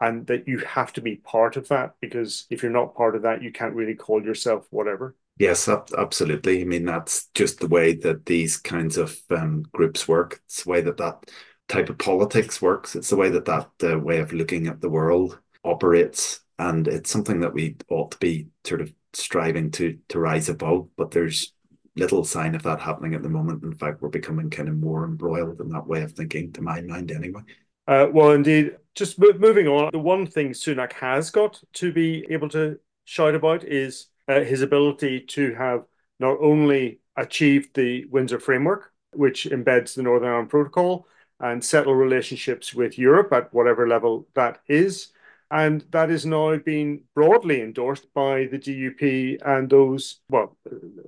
And 0.00 0.26
that 0.26 0.46
you 0.46 0.58
have 0.58 0.92
to 0.94 1.00
be 1.00 1.16
part 1.16 1.56
of 1.56 1.68
that 1.68 1.94
because 2.02 2.46
if 2.50 2.62
you're 2.62 2.72
not 2.72 2.96
part 2.96 3.16
of 3.16 3.22
that, 3.22 3.40
you 3.40 3.50
can't 3.50 3.74
really 3.74 3.94
call 3.94 4.22
yourself 4.22 4.66
whatever. 4.70 5.14
Yes, 5.38 5.68
absolutely. 5.68 6.62
I 6.62 6.64
mean, 6.64 6.86
that's 6.86 7.28
just 7.34 7.60
the 7.60 7.68
way 7.68 7.94
that 7.96 8.24
these 8.24 8.56
kinds 8.56 8.96
of 8.96 9.16
um, 9.30 9.64
groups 9.72 10.08
work. 10.08 10.40
It's 10.46 10.64
the 10.64 10.70
way 10.70 10.80
that 10.80 10.96
that 10.96 11.30
type 11.68 11.90
of 11.90 11.98
politics 11.98 12.62
works. 12.62 12.96
It's 12.96 13.10
the 13.10 13.16
way 13.16 13.28
that 13.30 13.44
that 13.44 13.70
uh, 13.82 13.98
way 13.98 14.18
of 14.18 14.32
looking 14.32 14.66
at 14.66 14.80
the 14.80 14.88
world 14.88 15.38
operates. 15.62 16.40
And 16.58 16.88
it's 16.88 17.10
something 17.10 17.40
that 17.40 17.52
we 17.52 17.76
ought 17.90 18.12
to 18.12 18.18
be 18.18 18.48
sort 18.64 18.80
of 18.80 18.92
striving 19.12 19.70
to 19.72 19.98
to 20.08 20.18
rise 20.18 20.48
above. 20.48 20.88
But 20.96 21.10
there's 21.10 21.52
little 21.96 22.24
sign 22.24 22.54
of 22.54 22.62
that 22.62 22.80
happening 22.80 23.14
at 23.14 23.22
the 23.22 23.28
moment. 23.28 23.62
In 23.62 23.74
fact, 23.74 24.00
we're 24.00 24.08
becoming 24.08 24.48
kind 24.48 24.68
of 24.68 24.76
more 24.76 25.04
embroiled 25.04 25.60
in 25.60 25.68
that 25.70 25.86
way 25.86 26.02
of 26.02 26.12
thinking, 26.12 26.52
to 26.52 26.62
my 26.62 26.80
mind, 26.80 27.10
anyway. 27.10 27.42
Uh, 27.86 28.06
well, 28.10 28.32
indeed. 28.32 28.76
Just 28.94 29.18
moving 29.18 29.68
on, 29.68 29.90
the 29.92 29.98
one 29.98 30.26
thing 30.26 30.52
Sunak 30.52 30.94
has 30.94 31.30
got 31.30 31.60
to 31.74 31.92
be 31.92 32.26
able 32.30 32.48
to 32.48 32.78
shout 33.04 33.34
about 33.34 33.62
is 33.62 34.06
his 34.26 34.62
ability 34.62 35.20
to 35.20 35.54
have 35.54 35.84
not 36.18 36.38
only 36.40 37.00
achieved 37.16 37.74
the 37.74 38.04
Windsor 38.06 38.40
Framework, 38.40 38.92
which 39.12 39.44
embeds 39.44 39.94
the 39.94 40.02
Northern 40.02 40.28
Ireland 40.28 40.50
Protocol, 40.50 41.06
and 41.40 41.62
settle 41.62 41.94
relationships 41.94 42.74
with 42.74 42.98
Europe 42.98 43.32
at 43.32 43.52
whatever 43.52 43.86
level 43.86 44.26
that 44.34 44.60
is, 44.68 45.08
and 45.50 45.84
that 45.90 46.10
is 46.10 46.26
now 46.26 46.56
being 46.56 47.02
broadly 47.14 47.60
endorsed 47.60 48.12
by 48.14 48.46
the 48.46 48.58
DUP 48.58 49.38
and 49.44 49.70
those, 49.70 50.20
well, 50.28 50.56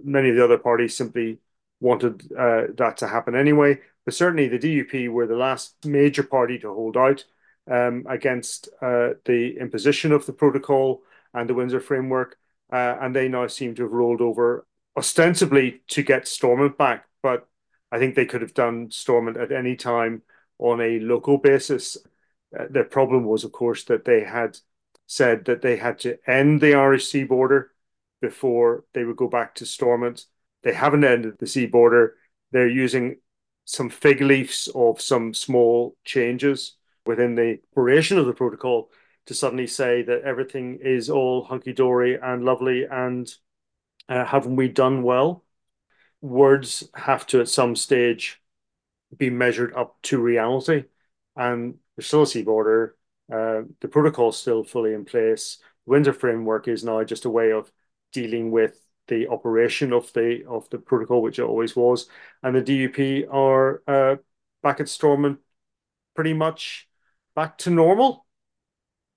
many 0.04 0.30
of 0.30 0.36
the 0.36 0.44
other 0.44 0.58
parties 0.58 0.96
simply 0.96 1.38
wanted 1.80 2.22
uh, 2.38 2.64
that 2.76 2.96
to 2.98 3.08
happen 3.08 3.34
anyway. 3.34 3.80
But 4.04 4.14
certainly 4.14 4.48
the 4.48 4.58
DUP 4.58 5.08
were 5.08 5.26
the 5.26 5.36
last 5.36 5.74
major 5.84 6.22
party 6.22 6.58
to 6.60 6.72
hold 6.72 6.96
out 6.96 7.24
um, 7.70 8.06
against 8.08 8.68
uh, 8.80 9.10
the 9.24 9.56
imposition 9.60 10.12
of 10.12 10.24
the 10.26 10.32
protocol 10.32 11.02
and 11.34 11.48
the 11.48 11.54
Windsor 11.54 11.80
framework. 11.80 12.37
Uh, 12.72 12.96
and 13.00 13.14
they 13.14 13.28
now 13.28 13.46
seem 13.46 13.74
to 13.74 13.82
have 13.82 13.92
rolled 13.92 14.20
over 14.20 14.66
ostensibly 14.96 15.82
to 15.88 16.02
get 16.02 16.28
Stormont 16.28 16.76
back. 16.76 17.06
But 17.22 17.46
I 17.90 17.98
think 17.98 18.14
they 18.14 18.26
could 18.26 18.42
have 18.42 18.54
done 18.54 18.90
Stormont 18.90 19.36
at 19.36 19.52
any 19.52 19.76
time 19.76 20.22
on 20.58 20.80
a 20.80 20.98
local 20.98 21.38
basis. 21.38 21.96
Uh, 22.58 22.64
the 22.70 22.84
problem 22.84 23.24
was, 23.24 23.44
of 23.44 23.52
course, 23.52 23.84
that 23.84 24.04
they 24.04 24.24
had 24.24 24.58
said 25.06 25.46
that 25.46 25.62
they 25.62 25.76
had 25.76 25.98
to 26.00 26.18
end 26.28 26.60
the 26.60 26.74
Irish 26.74 27.06
sea 27.08 27.24
border 27.24 27.72
before 28.20 28.84
they 28.92 29.04
would 29.04 29.16
go 29.16 29.28
back 29.28 29.54
to 29.54 29.66
Stormont. 29.66 30.26
They 30.62 30.74
haven't 30.74 31.04
ended 31.04 31.36
the 31.38 31.46
sea 31.46 31.66
border. 31.66 32.16
They're 32.50 32.68
using 32.68 33.16
some 33.64 33.90
fig 33.90 34.20
leaves 34.20 34.68
of 34.74 35.00
some 35.00 35.32
small 35.34 35.96
changes 36.04 36.76
within 37.06 37.34
the 37.34 37.58
operation 37.72 38.18
of 38.18 38.26
the 38.26 38.32
protocol 38.32 38.90
to 39.28 39.34
suddenly 39.34 39.66
say 39.66 40.02
that 40.02 40.22
everything 40.22 40.78
is 40.82 41.10
all 41.10 41.44
hunky 41.44 41.74
dory 41.74 42.18
and 42.20 42.44
lovely 42.44 42.86
and 42.90 43.30
uh, 44.08 44.24
haven't 44.24 44.56
we 44.56 44.68
done 44.68 45.02
well? 45.02 45.44
Words 46.22 46.88
have 46.94 47.26
to, 47.28 47.40
at 47.40 47.48
some 47.48 47.76
stage, 47.76 48.40
be 49.14 49.28
measured 49.28 49.74
up 49.74 50.00
to 50.04 50.18
reality. 50.18 50.84
And 51.36 51.74
there's 51.94 52.06
still 52.06 52.22
a 52.22 52.26
sea 52.26 52.42
border. 52.42 52.96
Uh, 53.30 53.62
the 53.80 53.88
protocol 53.88 54.30
is 54.30 54.38
still 54.38 54.64
fully 54.64 54.94
in 54.94 55.04
place. 55.04 55.58
The 55.84 55.90
Windsor 55.90 56.14
framework 56.14 56.66
is 56.66 56.82
now 56.82 57.04
just 57.04 57.26
a 57.26 57.30
way 57.30 57.52
of 57.52 57.70
dealing 58.14 58.50
with 58.50 58.80
the 59.08 59.28
operation 59.28 59.92
of 59.92 60.10
the 60.14 60.44
of 60.48 60.70
the 60.70 60.78
protocol, 60.78 61.20
which 61.20 61.38
it 61.38 61.42
always 61.42 61.76
was. 61.76 62.08
And 62.42 62.56
the 62.56 62.62
DUP 62.62 63.28
are 63.30 63.82
uh, 63.86 64.16
back 64.62 64.80
at 64.80 64.88
Stormont, 64.88 65.40
pretty 66.14 66.32
much 66.32 66.88
back 67.34 67.58
to 67.58 67.70
normal. 67.70 68.24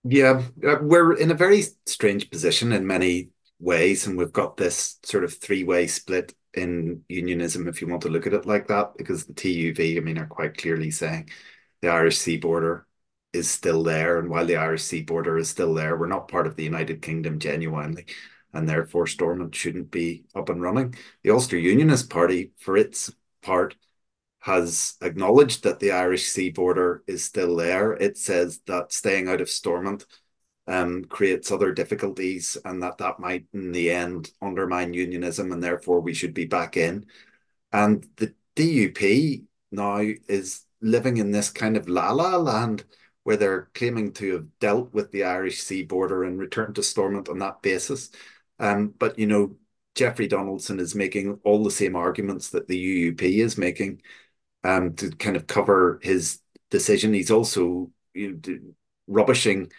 Yeah, 0.03 0.43
uh, 0.67 0.77
we're 0.81 1.13
in 1.13 1.29
a 1.31 1.35
very 1.35 1.63
strange 1.85 2.29
position 2.31 2.71
in 2.71 2.87
many 2.87 3.29
ways, 3.59 4.07
and 4.07 4.17
we've 4.17 4.31
got 4.31 4.57
this 4.57 4.97
sort 5.03 5.23
of 5.23 5.33
three 5.37 5.63
way 5.63 5.85
split 5.87 6.33
in 6.53 7.03
unionism, 7.07 7.67
if 7.67 7.81
you 7.81 7.87
want 7.87 8.01
to 8.01 8.09
look 8.09 8.25
at 8.27 8.33
it 8.33 8.45
like 8.45 8.67
that, 8.67 8.97
because 8.97 9.25
the 9.25 9.33
TUV, 9.33 9.97
I 9.97 9.99
mean, 10.01 10.17
are 10.17 10.25
quite 10.25 10.57
clearly 10.57 10.91
saying 10.91 11.29
the 11.81 11.89
Irish 11.89 12.17
sea 12.17 12.37
border 12.37 12.87
is 13.31 13.49
still 13.49 13.83
there. 13.83 14.17
And 14.19 14.29
while 14.29 14.45
the 14.45 14.57
Irish 14.57 14.83
sea 14.83 15.01
border 15.03 15.37
is 15.37 15.49
still 15.49 15.73
there, 15.73 15.95
we're 15.95 16.07
not 16.07 16.27
part 16.27 16.47
of 16.47 16.55
the 16.55 16.63
United 16.63 17.01
Kingdom 17.01 17.39
genuinely. 17.39 18.05
And 18.53 18.67
therefore, 18.67 19.07
Stormont 19.07 19.55
shouldn't 19.55 19.91
be 19.91 20.25
up 20.35 20.49
and 20.49 20.61
running. 20.61 20.95
The 21.23 21.29
Ulster 21.29 21.57
Unionist 21.57 22.09
Party, 22.09 22.51
for 22.59 22.75
its 22.75 23.11
part, 23.41 23.75
has 24.41 24.95
acknowledged 25.01 25.63
that 25.63 25.79
the 25.79 25.91
Irish 25.91 26.27
sea 26.27 26.49
border 26.49 27.03
is 27.07 27.23
still 27.23 27.55
there. 27.55 27.93
It 27.93 28.17
says 28.17 28.59
that 28.65 28.91
staying 28.91 29.29
out 29.29 29.39
of 29.39 29.49
Stormont 29.49 30.05
um, 30.67 31.05
creates 31.05 31.51
other 31.51 31.71
difficulties 31.71 32.57
and 32.65 32.81
that 32.81 32.97
that 32.97 33.19
might, 33.19 33.45
in 33.53 33.71
the 33.71 33.91
end, 33.91 34.31
undermine 34.41 34.93
unionism 34.93 35.51
and 35.51 35.63
therefore 35.63 36.01
we 36.01 36.13
should 36.13 36.33
be 36.33 36.45
back 36.45 36.75
in. 36.75 37.05
And 37.71 38.05
the 38.17 38.33
DUP 38.55 39.43
now 39.71 40.01
is 40.27 40.65
living 40.81 41.17
in 41.17 41.31
this 41.31 41.51
kind 41.51 41.77
of 41.77 41.87
la 41.87 42.11
la 42.11 42.35
land 42.37 42.83
where 43.23 43.37
they're 43.37 43.69
claiming 43.75 44.11
to 44.13 44.33
have 44.33 44.59
dealt 44.59 44.91
with 44.91 45.11
the 45.11 45.23
Irish 45.23 45.61
sea 45.61 45.83
border 45.83 46.23
and 46.23 46.39
returned 46.39 46.75
to 46.75 46.83
Stormont 46.83 47.29
on 47.29 47.37
that 47.39 47.61
basis. 47.61 48.09
Um, 48.57 48.93
but 48.97 49.19
you 49.19 49.27
know, 49.27 49.55
Jeffrey 49.93 50.27
Donaldson 50.27 50.79
is 50.79 50.95
making 50.95 51.39
all 51.43 51.63
the 51.63 51.69
same 51.69 51.95
arguments 51.95 52.49
that 52.49 52.67
the 52.67 53.11
UUP 53.11 53.21
is 53.21 53.57
making 53.57 54.01
um, 54.63 54.93
to 54.95 55.09
kind 55.11 55.35
of 55.35 55.47
cover 55.47 55.99
his 56.01 56.39
decision. 56.69 57.13
He's 57.13 57.31
also 57.31 57.91
you 58.13 58.39
know, 58.45 58.59
rubbishing 59.07 59.71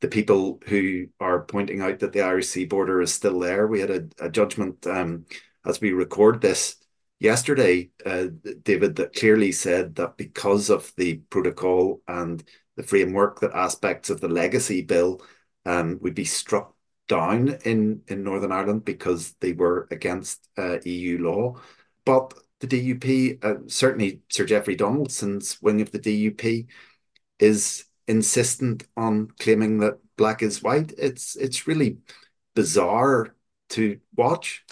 the 0.00 0.08
people 0.08 0.60
who 0.66 1.06
are 1.20 1.42
pointing 1.42 1.82
out 1.82 1.98
that 2.00 2.12
the 2.12 2.22
Irish 2.22 2.48
sea 2.48 2.64
border 2.64 3.00
is 3.00 3.12
still 3.12 3.38
there. 3.38 3.66
We 3.66 3.80
had 3.80 3.90
a, 3.90 4.08
a 4.18 4.30
judgment 4.30 4.86
um, 4.86 5.26
as 5.66 5.80
we 5.80 5.92
record 5.92 6.40
this 6.40 6.76
yesterday, 7.18 7.90
uh, 8.04 8.26
David, 8.62 8.96
that 8.96 9.14
clearly 9.14 9.52
said 9.52 9.94
that 9.96 10.16
because 10.16 10.70
of 10.70 10.92
the 10.96 11.16
protocol 11.30 12.00
and 12.08 12.42
the 12.76 12.82
framework, 12.82 13.40
that 13.40 13.52
aspects 13.52 14.10
of 14.10 14.20
the 14.20 14.28
legacy 14.28 14.82
bill 14.82 15.22
um, 15.66 15.98
would 16.00 16.14
be 16.14 16.24
struck 16.24 16.74
down 17.08 17.58
in, 17.64 18.02
in 18.08 18.24
Northern 18.24 18.52
Ireland 18.52 18.84
because 18.84 19.34
they 19.40 19.52
were 19.52 19.86
against 19.90 20.48
uh, 20.56 20.78
EU 20.84 21.18
law. 21.18 21.60
But 22.04 22.32
the 22.60 22.66
DUP, 22.66 23.44
uh, 23.44 23.66
certainly 23.66 24.20
Sir 24.28 24.44
Jeffrey 24.44 24.76
Donaldson's 24.76 25.60
wing 25.62 25.80
of 25.80 25.90
the 25.92 25.98
DUP, 25.98 26.66
is 27.38 27.84
insistent 28.06 28.84
on 28.96 29.28
claiming 29.38 29.78
that 29.78 29.98
black 30.16 30.42
is 30.42 30.62
white. 30.62 30.92
It's 30.98 31.36
it's 31.36 31.66
really 31.66 31.98
bizarre 32.54 33.34
to 33.70 33.98
watch. 34.14 34.64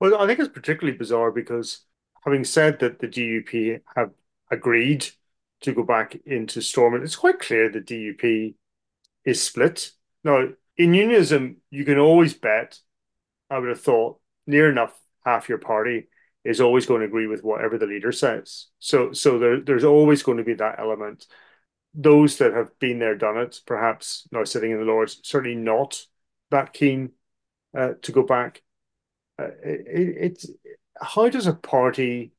Well, 0.00 0.20
I 0.20 0.26
think 0.26 0.40
it's 0.40 0.48
particularly 0.48 0.98
bizarre 0.98 1.30
because 1.30 1.84
having 2.24 2.44
said 2.44 2.80
that 2.80 2.98
the 2.98 3.08
DUP 3.08 3.80
have 3.96 4.10
agreed 4.50 5.06
to 5.62 5.72
go 5.72 5.82
back 5.82 6.16
into 6.26 6.60
Stormont, 6.60 7.04
it's 7.04 7.16
quite 7.16 7.40
clear 7.40 7.70
the 7.70 7.80
DUP 7.80 8.54
is 9.24 9.42
split. 9.42 9.92
Now, 10.22 10.48
in 10.76 10.92
unionism, 10.92 11.58
you 11.70 11.84
can 11.84 11.98
always 11.98 12.34
bet, 12.34 12.78
I 13.48 13.58
would 13.58 13.68
have 13.68 13.80
thought, 13.80 14.18
near 14.46 14.68
enough 14.68 14.98
half 15.24 15.48
your 15.48 15.58
party 15.58 16.08
is 16.44 16.60
always 16.60 16.86
going 16.86 17.00
to 17.00 17.06
agree 17.06 17.26
with 17.26 17.42
whatever 17.42 17.78
the 17.78 17.86
leader 17.86 18.12
says. 18.12 18.66
So 18.78 19.12
so 19.12 19.38
there, 19.38 19.60
there's 19.60 19.84
always 19.84 20.22
going 20.22 20.38
to 20.38 20.44
be 20.44 20.54
that 20.54 20.78
element. 20.78 21.26
Those 21.94 22.38
that 22.38 22.52
have 22.52 22.78
been 22.78 22.98
there, 22.98 23.14
done 23.14 23.38
it, 23.38 23.60
perhaps 23.66 24.28
now 24.32 24.44
sitting 24.44 24.72
in 24.72 24.78
the 24.78 24.84
Lords, 24.84 25.20
certainly 25.22 25.56
not 25.56 26.04
that 26.50 26.72
keen 26.72 27.12
uh, 27.76 27.92
to 28.02 28.12
go 28.12 28.22
back. 28.22 28.62
Uh, 29.38 29.48
it, 29.62 30.16
it's 30.20 30.50
how 31.00 31.28
does 31.28 31.46
a 31.46 31.54
party 31.54 32.32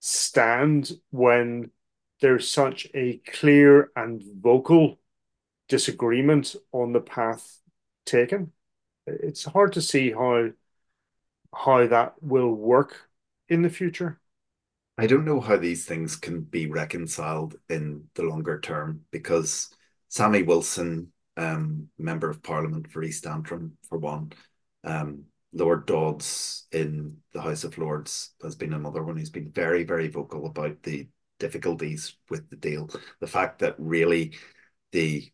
stand 0.00 0.92
when 1.10 1.70
there's 2.20 2.50
such 2.50 2.86
a 2.94 3.18
clear 3.18 3.90
and 3.96 4.22
vocal 4.40 4.98
disagreement 5.68 6.56
on 6.72 6.92
the 6.92 7.00
path 7.00 7.58
taken? 8.06 8.52
It's 9.06 9.44
hard 9.44 9.74
to 9.74 9.82
see 9.82 10.10
how 10.10 10.50
how 11.54 11.86
that 11.86 12.14
will 12.22 12.52
work 12.54 13.09
in 13.50 13.62
the 13.62 13.68
future. 13.68 14.20
I 14.96 15.06
don't 15.06 15.24
know 15.24 15.40
how 15.40 15.56
these 15.56 15.84
things 15.84 16.16
can 16.16 16.42
be 16.42 16.66
reconciled 16.66 17.56
in 17.68 18.04
the 18.14 18.22
longer 18.22 18.60
term 18.60 19.02
because 19.10 19.70
Sammy 20.08 20.42
Wilson 20.42 21.12
um, 21.36 21.88
member 21.98 22.28
of 22.28 22.42
Parliament 22.42 22.90
for 22.90 23.02
East 23.02 23.26
Antrim, 23.26 23.76
for 23.88 23.98
one. 23.98 24.32
Um, 24.84 25.24
Lord 25.52 25.86
Dodds 25.86 26.66
in 26.70 27.16
the 27.32 27.40
House 27.40 27.64
of 27.64 27.76
Lords 27.78 28.34
has 28.42 28.54
been 28.54 28.72
another 28.72 29.02
one 29.02 29.16
who's 29.16 29.30
been 29.30 29.50
very, 29.50 29.84
very 29.84 30.08
vocal 30.08 30.46
about 30.46 30.82
the 30.82 31.08
difficulties 31.38 32.14
with 32.28 32.48
the 32.50 32.56
deal. 32.56 32.90
The 33.20 33.26
fact 33.26 33.60
that 33.60 33.74
really 33.78 34.34
the 34.92 35.32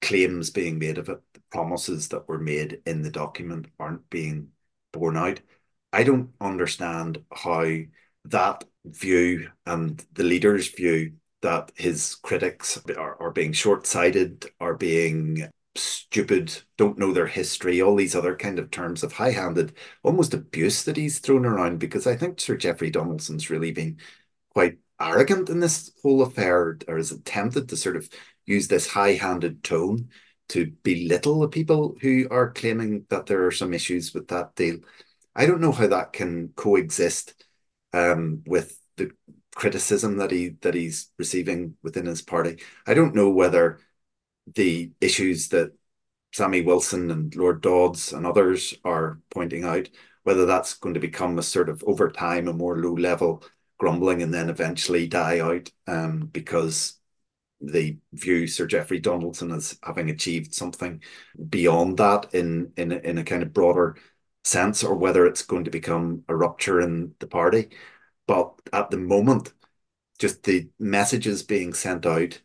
claims 0.00 0.50
being 0.50 0.78
made 0.78 0.98
of 0.98 1.08
it, 1.08 1.20
the 1.32 1.42
promises 1.50 2.08
that 2.08 2.28
were 2.28 2.40
made 2.40 2.82
in 2.84 3.02
the 3.02 3.10
document 3.10 3.68
aren't 3.78 4.10
being 4.10 4.48
borne 4.92 5.16
out. 5.16 5.40
I 5.92 6.04
don't 6.04 6.30
understand 6.40 7.22
how 7.32 7.66
that 8.26 8.64
view 8.84 9.50
and 9.66 10.04
the 10.12 10.24
leader's 10.24 10.68
view 10.68 11.12
that 11.42 11.72
his 11.76 12.14
critics 12.16 12.80
are, 12.96 13.20
are 13.20 13.30
being 13.30 13.52
short 13.52 13.86
sighted, 13.86 14.46
are 14.60 14.74
being 14.74 15.48
stupid, 15.74 16.62
don't 16.76 16.98
know 16.98 17.12
their 17.12 17.26
history, 17.26 17.82
all 17.82 17.96
these 17.96 18.14
other 18.14 18.36
kind 18.36 18.58
of 18.58 18.70
terms 18.70 19.02
of 19.02 19.12
high 19.12 19.32
handed, 19.32 19.74
almost 20.02 20.34
abuse 20.34 20.84
that 20.84 20.96
he's 20.96 21.18
thrown 21.18 21.44
around. 21.44 21.78
Because 21.78 22.06
I 22.06 22.16
think 22.16 22.40
Sir 22.40 22.56
Jeffrey 22.56 22.90
Donaldson's 22.90 23.50
really 23.50 23.72
been 23.72 23.98
quite 24.50 24.78
arrogant 25.00 25.48
in 25.48 25.60
this 25.60 25.90
whole 26.02 26.22
affair, 26.22 26.78
or 26.86 26.96
has 26.96 27.10
attempted 27.10 27.68
to 27.68 27.76
sort 27.76 27.96
of 27.96 28.08
use 28.46 28.68
this 28.68 28.86
high 28.86 29.14
handed 29.14 29.64
tone 29.64 30.08
to 30.50 30.72
belittle 30.82 31.40
the 31.40 31.48
people 31.48 31.96
who 32.00 32.26
are 32.30 32.52
claiming 32.52 33.06
that 33.08 33.26
there 33.26 33.46
are 33.46 33.50
some 33.52 33.72
issues 33.72 34.12
with 34.12 34.28
that 34.28 34.54
deal. 34.54 34.78
I 35.34 35.46
don't 35.46 35.60
know 35.60 35.72
how 35.72 35.86
that 35.86 36.12
can 36.12 36.48
coexist 36.56 37.44
um, 37.92 38.42
with 38.46 38.78
the 38.96 39.10
criticism 39.54 40.16
that 40.18 40.30
he 40.30 40.50
that 40.62 40.74
he's 40.74 41.10
receiving 41.18 41.76
within 41.82 42.06
his 42.06 42.22
party. 42.22 42.58
I 42.86 42.94
don't 42.94 43.14
know 43.14 43.30
whether 43.30 43.80
the 44.54 44.92
issues 45.00 45.48
that 45.48 45.72
Sammy 46.32 46.62
Wilson 46.62 47.10
and 47.10 47.34
Lord 47.36 47.60
Dodds 47.62 48.12
and 48.12 48.26
others 48.26 48.74
are 48.84 49.20
pointing 49.30 49.64
out, 49.64 49.88
whether 50.24 50.46
that's 50.46 50.74
going 50.74 50.94
to 50.94 51.00
become 51.00 51.38
a 51.38 51.42
sort 51.42 51.68
of 51.68 51.84
over 51.86 52.10
time 52.10 52.48
a 52.48 52.52
more 52.52 52.78
low 52.78 52.94
level 52.94 53.44
grumbling 53.78 54.22
and 54.22 54.32
then 54.32 54.48
eventually 54.48 55.06
die 55.08 55.40
out 55.40 55.70
um, 55.88 56.28
because 56.32 56.98
they 57.60 57.98
view 58.12 58.46
Sir 58.46 58.66
Jeffrey 58.66 58.98
Donaldson 59.00 59.52
as 59.52 59.78
having 59.82 60.10
achieved 60.10 60.54
something 60.54 61.00
beyond 61.48 61.98
that 61.98 62.34
in 62.34 62.72
in 62.76 62.92
in 62.92 63.18
a 63.18 63.24
kind 63.24 63.42
of 63.42 63.52
broader 63.52 63.96
sense, 64.44 64.84
or 64.84 64.94
whether 64.94 65.26
it's 65.26 65.42
going 65.42 65.64
to 65.64 65.70
become 65.70 66.24
a 66.28 66.36
rupture 66.36 66.80
in 66.80 67.14
the 67.18 67.26
party. 67.26 67.70
But 68.26 68.54
at 68.72 68.90
the 68.90 68.98
moment, 68.98 69.52
just 70.18 70.42
the 70.44 70.68
messages 70.78 71.42
being 71.42 71.74
sent 71.74 72.06
out 72.06 72.40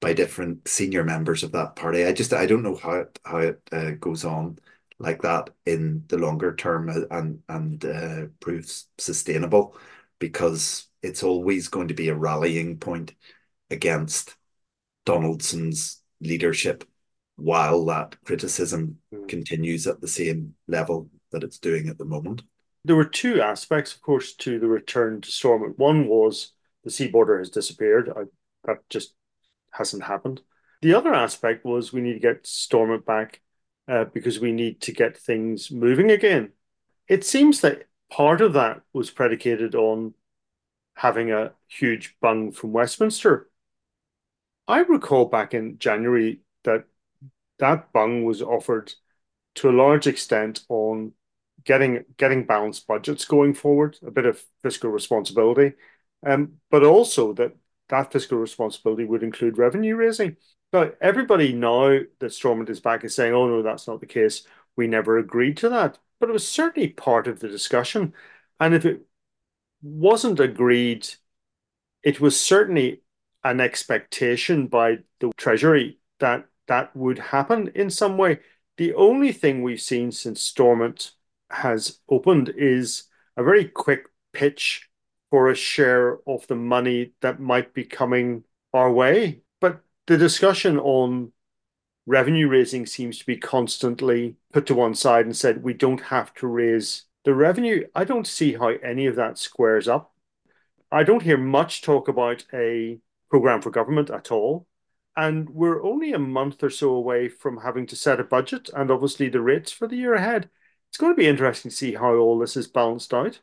by 0.00 0.12
different 0.12 0.68
senior 0.68 1.04
members 1.04 1.42
of 1.42 1.52
that 1.52 1.76
party, 1.76 2.04
I 2.04 2.12
just 2.12 2.32
I 2.32 2.46
don't 2.46 2.62
know 2.62 2.76
how 2.76 2.92
it 2.92 3.18
how 3.24 3.38
it 3.38 3.60
uh, 3.72 3.90
goes 3.92 4.24
on 4.24 4.58
like 4.98 5.22
that 5.22 5.50
in 5.66 6.04
the 6.08 6.18
longer 6.18 6.54
term 6.54 6.88
and 6.88 7.42
and 7.48 7.84
uh, 7.84 8.26
proves 8.40 8.88
sustainable 8.98 9.76
because 10.18 10.88
it's 11.02 11.22
always 11.22 11.68
going 11.68 11.88
to 11.88 11.94
be 11.94 12.08
a 12.08 12.14
rallying 12.14 12.78
point 12.78 13.14
against 13.70 14.36
Donaldson's 15.04 16.02
leadership 16.20 16.84
while 17.36 17.84
that 17.86 18.16
criticism 18.24 18.98
mm. 19.12 19.28
continues 19.28 19.86
at 19.86 20.00
the 20.00 20.08
same 20.08 20.54
level 20.66 21.10
that 21.32 21.44
it's 21.44 21.58
doing 21.58 21.88
at 21.88 21.98
the 21.98 22.04
moment. 22.04 22.42
There 22.84 22.96
were 22.96 23.04
two 23.04 23.40
aspects, 23.40 23.94
of 23.94 24.00
course, 24.00 24.34
to 24.36 24.58
the 24.58 24.68
return 24.68 25.20
to 25.20 25.30
Stormont. 25.30 25.78
One 25.78 26.06
was 26.06 26.52
the 26.84 26.90
sea 26.90 27.08
border 27.08 27.38
has 27.38 27.50
disappeared. 27.50 28.12
I, 28.14 28.22
that 28.64 28.88
just 28.88 29.14
hasn't 29.72 30.04
happened. 30.04 30.40
The 30.82 30.94
other 30.94 31.12
aspect 31.12 31.64
was 31.64 31.92
we 31.92 32.00
need 32.00 32.14
to 32.14 32.20
get 32.20 32.46
Stormont 32.46 33.04
back 33.04 33.40
uh, 33.88 34.04
because 34.04 34.40
we 34.40 34.52
need 34.52 34.80
to 34.82 34.92
get 34.92 35.16
things 35.16 35.70
moving 35.70 36.10
again. 36.10 36.52
It 37.08 37.24
seems 37.24 37.60
that 37.60 37.84
part 38.10 38.40
of 38.40 38.52
that 38.52 38.82
was 38.92 39.10
predicated 39.10 39.74
on 39.74 40.14
having 40.94 41.30
a 41.30 41.52
huge 41.68 42.16
bung 42.20 42.52
from 42.52 42.72
Westminster. 42.72 43.48
I 44.68 44.80
recall 44.80 45.26
back 45.26 45.54
in 45.54 45.78
January 45.78 46.40
that 46.64 46.84
that 47.58 47.92
bung 47.92 48.24
was 48.24 48.42
offered 48.42 48.92
to 49.56 49.70
a 49.70 49.72
large 49.72 50.06
extent 50.06 50.64
on 50.68 51.12
getting 51.64 52.04
getting 52.16 52.46
balanced 52.46 52.86
budgets 52.86 53.24
going 53.24 53.54
forward, 53.54 53.98
a 54.06 54.10
bit 54.10 54.26
of 54.26 54.42
fiscal 54.62 54.90
responsibility, 54.90 55.74
um, 56.24 56.52
but 56.70 56.84
also 56.84 57.32
that 57.34 57.52
that 57.88 58.12
fiscal 58.12 58.38
responsibility 58.38 59.04
would 59.04 59.22
include 59.22 59.58
revenue 59.58 59.96
raising. 59.96 60.36
But 60.72 60.98
everybody 61.00 61.52
now 61.52 62.00
that 62.20 62.32
Stormont 62.32 62.70
is 62.70 62.80
back 62.80 63.04
is 63.04 63.14
saying, 63.14 63.34
"Oh 63.34 63.48
no, 63.48 63.62
that's 63.62 63.86
not 63.86 64.00
the 64.00 64.06
case. 64.06 64.46
We 64.76 64.86
never 64.86 65.18
agreed 65.18 65.56
to 65.58 65.68
that." 65.70 65.98
But 66.20 66.30
it 66.30 66.32
was 66.32 66.48
certainly 66.48 66.88
part 66.88 67.26
of 67.26 67.40
the 67.40 67.48
discussion, 67.48 68.14
and 68.60 68.74
if 68.74 68.84
it 68.84 69.02
wasn't 69.82 70.40
agreed, 70.40 71.08
it 72.02 72.20
was 72.20 72.38
certainly 72.38 73.02
an 73.44 73.60
expectation 73.60 74.66
by 74.66 74.98
the 75.20 75.32
Treasury 75.36 75.98
that 76.20 76.46
that 76.68 76.94
would 76.96 77.18
happen 77.18 77.70
in 77.74 77.90
some 77.90 78.16
way. 78.18 78.40
The 78.76 78.94
only 78.94 79.32
thing 79.32 79.62
we've 79.62 79.80
seen 79.80 80.12
since 80.12 80.42
Stormont 80.42 81.12
has 81.50 82.00
opened 82.08 82.52
is 82.56 83.04
a 83.36 83.42
very 83.42 83.64
quick 83.64 84.04
pitch 84.32 84.88
for 85.30 85.48
a 85.48 85.54
share 85.54 86.18
of 86.28 86.46
the 86.46 86.56
money 86.56 87.12
that 87.20 87.40
might 87.40 87.72
be 87.72 87.84
coming 87.84 88.44
our 88.72 88.92
way. 88.92 89.40
But 89.60 89.80
the 90.06 90.18
discussion 90.18 90.78
on 90.78 91.32
revenue 92.06 92.48
raising 92.48 92.86
seems 92.86 93.18
to 93.18 93.26
be 93.26 93.36
constantly 93.36 94.36
put 94.52 94.66
to 94.66 94.74
one 94.74 94.94
side 94.94 95.24
and 95.24 95.36
said 95.36 95.62
we 95.62 95.74
don't 95.74 96.02
have 96.02 96.32
to 96.34 96.46
raise 96.46 97.04
the 97.24 97.34
revenue. 97.34 97.86
I 97.94 98.04
don't 98.04 98.26
see 98.26 98.54
how 98.54 98.68
any 98.68 99.06
of 99.06 99.16
that 99.16 99.38
squares 99.38 99.88
up. 99.88 100.14
I 100.92 101.02
don't 101.02 101.22
hear 101.22 101.36
much 101.36 101.82
talk 101.82 102.08
about 102.08 102.44
a 102.52 102.98
program 103.28 103.60
for 103.60 103.70
government 103.70 104.10
at 104.10 104.30
all. 104.30 104.66
And 105.16 105.48
we're 105.48 105.82
only 105.82 106.12
a 106.12 106.18
month 106.18 106.62
or 106.62 106.70
so 106.70 106.90
away 106.90 107.28
from 107.28 107.58
having 107.58 107.86
to 107.86 107.96
set 107.96 108.20
a 108.20 108.24
budget 108.24 108.68
and 108.74 108.90
obviously 108.90 109.28
the 109.28 109.40
rates 109.40 109.72
for 109.72 109.88
the 109.88 109.96
year 109.96 110.14
ahead 110.14 110.50
it's 110.96 110.98
going 110.98 111.12
to 111.12 111.20
be 111.20 111.28
interesting 111.28 111.70
to 111.70 111.76
see 111.76 111.94
how 111.94 112.14
all 112.14 112.38
this 112.38 112.56
is 112.56 112.68
balanced 112.68 113.12
out. 113.12 113.40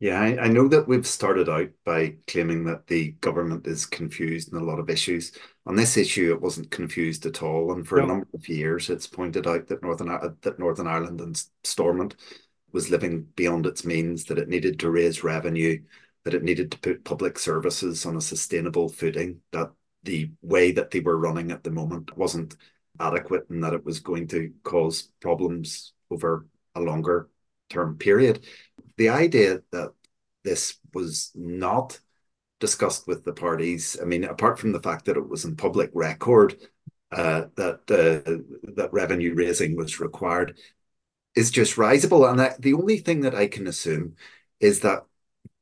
Yeah, 0.00 0.20
I, 0.20 0.44
I, 0.44 0.48
know 0.48 0.68
that 0.68 0.88
we've 0.88 1.06
started 1.06 1.48
out 1.48 1.70
by 1.84 2.16
claiming 2.26 2.64
that 2.64 2.86
the 2.86 3.12
government 3.20 3.66
is 3.66 3.84
confused 3.84 4.52
in 4.52 4.58
a 4.58 4.62
lot 4.62 4.78
of 4.78 4.88
issues. 4.88 5.32
On 5.66 5.76
this 5.76 5.98
issue, 5.98 6.32
it 6.32 6.40
wasn't 6.40 6.70
confused 6.70 7.26
at 7.26 7.42
all, 7.42 7.72
and 7.72 7.88
for 7.88 7.98
no. 7.98 8.04
a 8.04 8.06
number 8.06 8.26
of 8.32 8.48
years, 8.48 8.88
it's 8.88 9.06
pointed 9.06 9.46
out 9.46 9.66
that 9.68 9.82
Northern 9.82 10.08
that 10.40 10.58
Northern 10.58 10.86
Ireland 10.86 11.20
and 11.20 11.42
Stormont 11.64 12.16
was 12.72 12.90
living 12.90 13.22
beyond 13.34 13.66
its 13.66 13.84
means, 13.84 14.24
that 14.24 14.38
it 14.38 14.48
needed 14.48 14.78
to 14.80 14.90
raise 14.90 15.24
revenue, 15.24 15.82
that 16.24 16.34
it 16.34 16.42
needed 16.42 16.70
to 16.72 16.78
put 16.80 17.04
public 17.04 17.38
services 17.38 18.06
on 18.06 18.16
a 18.16 18.22
sustainable 18.22 18.88
footing, 18.88 19.40
that 19.52 19.70
the 20.02 20.30
way 20.42 20.72
that 20.72 20.90
they 20.90 21.00
were 21.00 21.16
running 21.16 21.50
at 21.50 21.62
the 21.62 21.70
moment 21.70 22.16
wasn't 22.16 22.56
adequate, 22.98 23.48
and 23.50 23.62
that 23.64 23.74
it 23.74 23.84
was 23.84 24.00
going 24.00 24.26
to 24.28 24.52
cause 24.62 25.10
problems 25.20 25.92
over 26.10 26.46
a 26.74 26.80
longer 26.80 27.28
term 27.68 27.96
period. 27.96 28.44
The 28.96 29.08
idea 29.08 29.62
that 29.72 29.92
this 30.44 30.78
was 30.94 31.30
not 31.34 32.00
discussed 32.58 33.06
with 33.06 33.24
the 33.24 33.32
parties, 33.32 33.96
I 34.00 34.04
mean, 34.04 34.24
apart 34.24 34.58
from 34.58 34.72
the 34.72 34.82
fact 34.82 35.06
that 35.06 35.16
it 35.16 35.28
was 35.28 35.44
in 35.44 35.56
public 35.56 35.90
record 35.94 36.56
uh, 37.12 37.46
that 37.56 37.80
uh, 37.90 38.72
that 38.76 38.92
revenue 38.92 39.34
raising 39.34 39.76
was 39.76 39.98
required, 39.98 40.56
is 41.34 41.50
just 41.50 41.78
risible. 41.78 42.24
And 42.26 42.54
the 42.58 42.74
only 42.74 42.98
thing 42.98 43.22
that 43.22 43.34
I 43.34 43.48
can 43.48 43.66
assume 43.66 44.14
is 44.60 44.80
that 44.80 45.04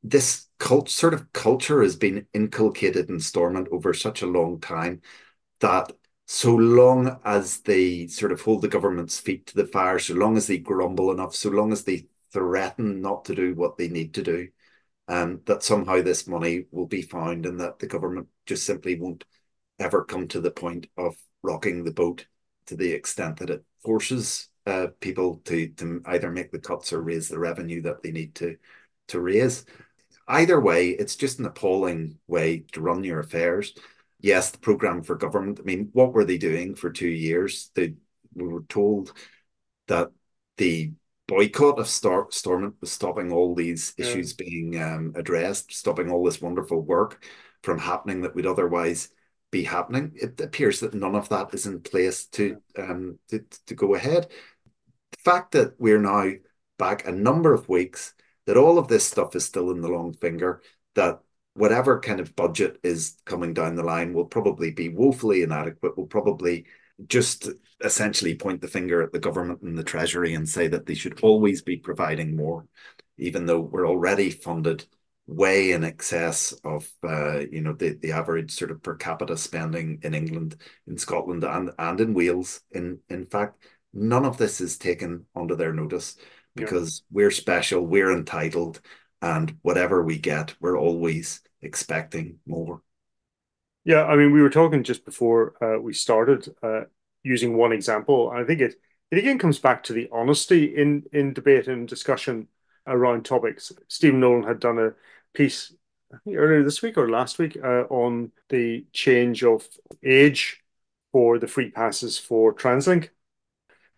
this 0.02 0.46
cult 0.58 0.88
sort 0.88 1.14
of 1.14 1.32
culture 1.32 1.82
has 1.82 1.96
been 1.96 2.26
inculcated 2.34 3.10
in 3.10 3.20
Stormont 3.20 3.68
over 3.70 3.94
such 3.94 4.22
a 4.22 4.26
long 4.26 4.60
time 4.60 5.00
that 5.60 5.92
so 6.26 6.54
long 6.54 7.18
as 7.24 7.60
they 7.60 8.06
sort 8.06 8.32
of 8.32 8.40
hold 8.42 8.62
the 8.62 8.68
government's 8.68 9.18
feet 9.18 9.46
to 9.46 9.56
the 9.56 9.66
fire, 9.66 9.98
so 9.98 10.14
long 10.14 10.36
as 10.36 10.46
they 10.46 10.58
grumble 10.58 11.10
enough, 11.10 11.34
so 11.34 11.50
long 11.50 11.72
as 11.72 11.84
they 11.84 12.06
threaten 12.32 13.00
not 13.00 13.24
to 13.24 13.34
do 13.34 13.54
what 13.54 13.76
they 13.78 13.88
need 13.88 14.14
to 14.14 14.22
do, 14.22 14.48
um, 15.08 15.40
that 15.46 15.62
somehow 15.62 16.02
this 16.02 16.26
money 16.26 16.66
will 16.70 16.86
be 16.86 17.02
found 17.02 17.46
and 17.46 17.60
that 17.60 17.78
the 17.78 17.86
government 17.86 18.28
just 18.46 18.66
simply 18.66 18.98
won't 19.00 19.24
ever 19.78 20.04
come 20.04 20.28
to 20.28 20.40
the 20.40 20.50
point 20.50 20.86
of 20.96 21.16
rocking 21.42 21.84
the 21.84 21.92
boat 21.92 22.26
to 22.66 22.76
the 22.76 22.92
extent 22.92 23.38
that 23.38 23.50
it 23.50 23.64
forces 23.82 24.48
uh, 24.66 24.88
people 25.00 25.40
to, 25.44 25.68
to 25.68 26.02
either 26.06 26.30
make 26.30 26.52
the 26.52 26.58
cuts 26.58 26.92
or 26.92 27.00
raise 27.00 27.28
the 27.28 27.38
revenue 27.38 27.80
that 27.80 28.02
they 28.02 28.10
need 28.10 28.34
to, 28.34 28.56
to 29.08 29.20
raise. 29.20 29.64
Either 30.28 30.60
way, 30.60 30.90
it's 30.90 31.16
just 31.16 31.38
an 31.38 31.46
appalling 31.46 32.18
way 32.26 32.64
to 32.72 32.80
run 32.80 33.02
your 33.02 33.20
affairs 33.20 33.74
yes, 34.20 34.50
the 34.50 34.58
program 34.58 35.02
for 35.02 35.16
government. 35.16 35.60
I 35.60 35.62
mean, 35.62 35.90
what 35.92 36.12
were 36.12 36.24
they 36.24 36.38
doing 36.38 36.74
for 36.74 36.90
two 36.90 37.08
years? 37.08 37.70
They 37.74 37.94
we 38.34 38.46
were 38.46 38.64
told 38.68 39.12
that 39.88 40.10
the 40.56 40.92
boycott 41.26 41.78
of 41.78 41.88
Star- 41.88 42.28
Stormont 42.30 42.76
was 42.80 42.92
stopping 42.92 43.32
all 43.32 43.54
these 43.54 43.94
issues 43.98 44.34
yeah. 44.38 44.44
being 44.44 44.82
um, 44.82 45.12
addressed, 45.16 45.72
stopping 45.72 46.10
all 46.10 46.24
this 46.24 46.40
wonderful 46.40 46.80
work 46.80 47.24
from 47.62 47.78
happening 47.78 48.22
that 48.22 48.34
would 48.34 48.46
otherwise 48.46 49.08
be 49.50 49.64
happening. 49.64 50.12
It 50.14 50.40
appears 50.40 50.80
that 50.80 50.94
none 50.94 51.14
of 51.14 51.28
that 51.30 51.54
is 51.54 51.66
in 51.66 51.80
place 51.80 52.26
to 52.26 52.58
um 52.76 53.18
to, 53.28 53.44
to 53.66 53.74
go 53.74 53.94
ahead. 53.94 54.28
The 55.12 55.18
fact 55.24 55.52
that 55.52 55.74
we're 55.80 56.00
now 56.00 56.32
back 56.78 57.06
a 57.06 57.12
number 57.12 57.52
of 57.52 57.68
weeks, 57.68 58.14
that 58.48 58.56
all 58.56 58.78
of 58.78 58.88
this 58.88 59.04
stuff 59.04 59.36
is 59.36 59.44
still 59.44 59.70
in 59.70 59.82
the 59.82 59.90
long 59.90 60.14
finger, 60.14 60.62
that 60.94 61.20
whatever 61.52 62.00
kind 62.00 62.18
of 62.18 62.34
budget 62.34 62.80
is 62.82 63.18
coming 63.26 63.52
down 63.52 63.74
the 63.74 63.82
line 63.82 64.14
will 64.14 64.24
probably 64.24 64.70
be 64.70 64.88
woefully 64.88 65.42
inadequate, 65.42 65.98
will 65.98 66.06
probably 66.06 66.64
just 67.08 67.50
essentially 67.84 68.34
point 68.34 68.62
the 68.62 68.66
finger 68.66 69.02
at 69.02 69.12
the 69.12 69.18
government 69.18 69.60
and 69.60 69.76
the 69.76 69.84
treasury 69.84 70.32
and 70.32 70.48
say 70.48 70.66
that 70.66 70.86
they 70.86 70.94
should 70.94 71.20
always 71.20 71.60
be 71.60 71.76
providing 71.76 72.34
more, 72.34 72.66
even 73.18 73.44
though 73.44 73.60
we're 73.60 73.86
already 73.86 74.30
funded 74.30 74.86
way 75.26 75.72
in 75.72 75.84
excess 75.84 76.52
of 76.64 76.90
uh, 77.06 77.40
you 77.52 77.60
know 77.60 77.74
the, 77.74 77.98
the 78.00 78.12
average 78.12 78.50
sort 78.50 78.70
of 78.70 78.82
per 78.82 78.94
capita 78.94 79.36
spending 79.36 79.98
in 80.02 80.14
England, 80.14 80.56
in 80.86 80.96
Scotland, 80.96 81.44
and 81.44 81.70
and 81.78 82.00
in 82.00 82.14
Wales. 82.14 82.62
In 82.70 83.00
in 83.10 83.26
fact, 83.26 83.62
none 83.98 84.24
of 84.24 84.38
this 84.38 84.60
is 84.60 84.78
taken 84.78 85.26
under 85.34 85.56
their 85.56 85.72
notice 85.72 86.16
because 86.54 87.02
yeah. 87.02 87.16
we're 87.16 87.30
special, 87.30 87.86
we're 87.86 88.12
entitled, 88.12 88.80
and 89.22 89.56
whatever 89.62 90.02
we 90.02 90.18
get, 90.18 90.54
we're 90.60 90.78
always 90.78 91.40
expecting 91.62 92.38
more. 92.46 92.82
Yeah, 93.84 94.04
I 94.04 94.16
mean, 94.16 94.32
we 94.32 94.42
were 94.42 94.50
talking 94.50 94.82
just 94.82 95.04
before 95.04 95.54
uh, 95.62 95.80
we 95.80 95.94
started 95.94 96.48
uh, 96.62 96.82
using 97.22 97.56
one 97.56 97.72
example. 97.72 98.30
I 98.30 98.44
think 98.44 98.60
it 98.60 98.74
it 99.10 99.18
again 99.18 99.38
comes 99.38 99.58
back 99.58 99.82
to 99.84 99.92
the 99.92 100.08
honesty 100.12 100.76
in 100.76 101.04
in 101.12 101.32
debate 101.32 101.68
and 101.68 101.88
discussion 101.88 102.48
around 102.86 103.24
topics. 103.24 103.72
Stephen 103.88 104.20
Nolan 104.20 104.42
had 104.42 104.60
done 104.60 104.78
a 104.78 104.94
piece 105.32 105.74
earlier 106.26 106.62
this 106.62 106.82
week 106.82 106.96
or 106.96 107.08
last 107.08 107.38
week 107.38 107.56
uh, 107.62 107.84
on 107.90 108.32
the 108.48 108.86
change 108.92 109.44
of 109.44 109.66
age 110.02 110.62
for 111.12 111.38
the 111.38 111.46
free 111.46 111.70
passes 111.70 112.18
for 112.18 112.54
TransLink. 112.54 113.10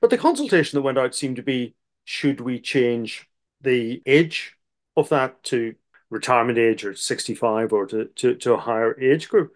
But 0.00 0.10
the 0.10 0.18
consultation 0.18 0.76
that 0.76 0.82
went 0.82 0.98
out 0.98 1.14
seemed 1.14 1.36
to 1.36 1.42
be 1.42 1.74
should 2.04 2.40
we 2.40 2.60
change 2.60 3.28
the 3.60 4.02
age 4.06 4.56
of 4.96 5.08
that 5.10 5.42
to 5.44 5.74
retirement 6.08 6.58
age 6.58 6.84
or 6.84 6.94
65 6.94 7.72
or 7.72 7.86
to, 7.86 8.06
to, 8.06 8.34
to 8.36 8.54
a 8.54 8.60
higher 8.60 8.98
age 9.00 9.28
group? 9.28 9.54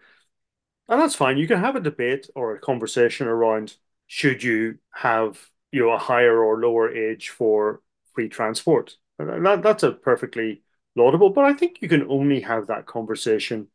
And 0.87 1.01
that's 1.01 1.15
fine. 1.15 1.37
You 1.37 1.47
can 1.47 1.59
have 1.59 1.75
a 1.75 1.79
debate 1.81 2.29
or 2.35 2.55
a 2.55 2.59
conversation 2.59 3.27
around 3.27 3.75
should 4.07 4.43
you 4.43 4.77
have 4.93 5.49
you 5.71 5.81
know 5.81 5.91
a 5.91 5.97
higher 5.97 6.43
or 6.43 6.59
lower 6.59 6.91
age 6.93 7.29
for 7.29 7.81
free 8.13 8.29
transport. 8.29 8.97
And 9.19 9.45
that, 9.45 9.63
that's 9.63 9.83
a 9.83 9.91
perfectly 9.91 10.61
laudable. 10.95 11.31
But 11.31 11.45
I 11.45 11.53
think 11.53 11.81
you 11.81 11.89
can 11.89 12.07
only 12.09 12.41
have 12.41 12.67
that 12.67 12.85
conversation 12.85 13.67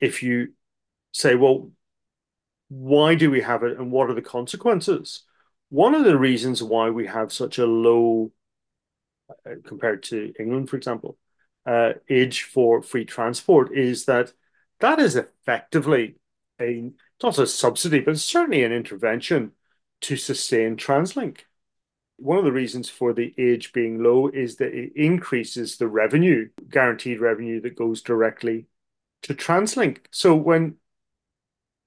if 0.00 0.22
you 0.22 0.54
say, 1.12 1.34
well, 1.34 1.70
why 2.68 3.14
do 3.14 3.30
we 3.30 3.40
have 3.40 3.62
it 3.62 3.78
and 3.78 3.90
what 3.90 4.10
are 4.10 4.14
the 4.14 4.22
consequences? 4.22 5.24
One 5.70 5.94
of 5.94 6.04
the 6.04 6.18
reasons 6.18 6.62
why 6.62 6.90
we 6.90 7.06
have 7.06 7.32
such 7.32 7.58
a 7.58 7.66
low, 7.66 8.32
uh, 9.30 9.54
compared 9.64 10.02
to 10.04 10.32
England, 10.38 10.70
for 10.70 10.76
example, 10.76 11.18
uh, 11.66 11.94
age 12.08 12.44
for 12.44 12.82
free 12.82 13.04
transport 13.04 13.76
is 13.76 14.06
that 14.06 14.32
that 14.80 14.98
is 14.98 15.16
effectively 15.16 16.16
a 16.60 16.90
not 17.22 17.38
a 17.38 17.46
subsidy, 17.46 18.00
but 18.00 18.18
certainly 18.18 18.64
an 18.64 18.72
intervention 18.72 19.52
to 20.00 20.16
sustain 20.16 20.76
TransLink 20.76 21.40
one 22.18 22.36
of 22.36 22.44
the 22.44 22.52
reasons 22.52 22.88
for 22.88 23.12
the 23.12 23.32
age 23.38 23.72
being 23.72 24.02
low 24.02 24.26
is 24.28 24.56
that 24.56 24.74
it 24.74 24.92
increases 24.96 25.76
the 25.76 25.86
revenue, 25.86 26.48
guaranteed 26.68 27.20
revenue 27.20 27.60
that 27.60 27.76
goes 27.76 28.02
directly 28.02 28.66
to 29.22 29.34
TransLink. 29.34 29.98
So 30.10 30.34
when 30.34 30.74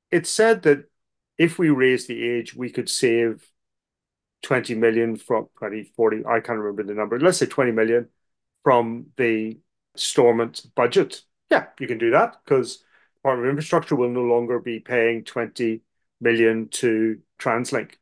it's 0.09 0.29
said 0.29 0.61
that 0.63 0.85
if 1.37 1.59
we 1.59 1.69
raise 1.69 2.07
the 2.07 2.23
age, 2.23 2.55
we 2.55 2.69
could 2.69 2.89
save 2.89 3.45
20 4.43 4.75
million 4.75 5.15
from 5.15 5.45
2040, 5.59 6.25
I 6.25 6.39
can't 6.39 6.59
remember 6.59 6.83
the 6.83 6.93
number, 6.93 7.19
let's 7.19 7.37
say 7.37 7.45
20 7.45 7.71
million 7.71 8.09
from 8.63 9.07
the 9.17 9.59
Stormont 9.95 10.65
budget. 10.75 11.21
Yeah, 11.49 11.67
you 11.79 11.87
can 11.87 11.97
do 11.97 12.11
that 12.11 12.37
because 12.43 12.83
Department 13.17 13.47
of 13.47 13.51
Infrastructure 13.51 13.95
will 13.95 14.09
no 14.09 14.21
longer 14.21 14.59
be 14.59 14.79
paying 14.79 15.23
20 15.23 15.81
million 16.21 16.69
to 16.69 17.19
TransLink 17.39 17.93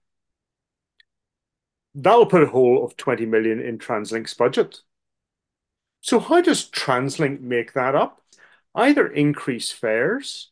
that 1.96 2.16
will 2.16 2.26
put 2.26 2.44
a 2.44 2.48
hole 2.48 2.84
of 2.84 2.96
20 2.98 3.26
million 3.26 3.60
in 3.60 3.78
TransLink's 3.78 4.34
budget. 4.34 4.82
So 6.02 6.20
how 6.20 6.42
does 6.42 6.70
TransLink 6.70 7.42
make 7.42 7.74
that 7.74 7.96
up? 7.96 8.22
Either 8.76 9.08
increase 9.08 9.72
fares 9.72 10.52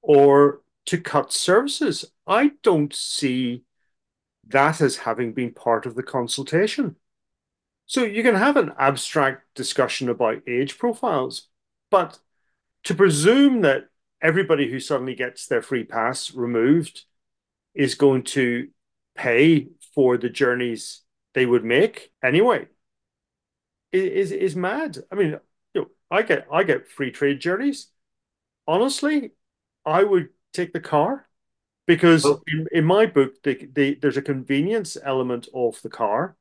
or 0.00 0.62
to 0.86 0.98
cut 0.98 1.32
services. 1.32 2.04
I 2.26 2.52
don't 2.62 2.94
see 2.94 3.64
that 4.50 4.80
as 4.80 4.98
having 4.98 5.32
been 5.32 5.52
part 5.52 5.86
of 5.86 5.94
the 5.94 6.02
consultation. 6.02 6.96
So 7.86 8.04
you 8.04 8.22
can 8.22 8.34
have 8.34 8.56
an 8.56 8.72
abstract 8.78 9.54
discussion 9.54 10.08
about 10.08 10.48
age 10.48 10.78
profiles, 10.78 11.48
but 11.90 12.18
to 12.84 12.94
presume 12.94 13.62
that 13.62 13.88
everybody 14.22 14.70
who 14.70 14.78
suddenly 14.78 15.14
gets 15.14 15.46
their 15.46 15.62
free 15.62 15.84
pass 15.84 16.32
removed 16.32 17.04
is 17.74 17.94
going 17.94 18.22
to 18.22 18.68
pay 19.16 19.68
for 19.94 20.16
the 20.16 20.30
journeys 20.30 21.02
they 21.34 21.46
would 21.46 21.64
make 21.64 22.12
anyway 22.22 22.66
is 23.92 24.32
is 24.32 24.56
mad. 24.56 24.98
I 25.10 25.14
mean, 25.14 25.38
you 25.74 25.82
know, 25.82 25.86
I 26.10 26.22
get 26.22 26.46
I 26.52 26.62
get 26.62 26.88
free 26.88 27.10
trade 27.10 27.40
journeys. 27.40 27.88
Honestly, 28.66 29.32
I 29.84 30.04
would 30.04 30.28
take 30.52 30.72
the 30.72 30.80
car 30.80 31.28
because 31.90 32.24
oh. 32.24 32.40
in, 32.46 32.68
in 32.70 32.84
my 32.84 33.04
book, 33.04 33.42
the, 33.42 33.68
the, 33.72 33.98
there's 34.00 34.16
a 34.16 34.22
convenience 34.22 34.96
element 35.02 35.48
of 35.52 35.82
the 35.82 35.88
car, 35.88 36.36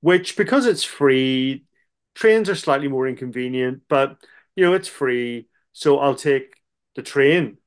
which 0.00 0.34
because 0.34 0.64
it's 0.64 0.82
free, 0.82 1.66
trains 2.14 2.48
are 2.48 2.54
slightly 2.54 2.88
more 2.88 3.06
inconvenient, 3.06 3.82
but 3.86 4.16
you 4.54 4.64
know 4.64 4.72
it's 4.72 4.88
free, 4.88 5.46
so 5.72 5.98
I'll 5.98 6.14
take 6.14 6.54
the 6.94 7.02
train. 7.02 7.58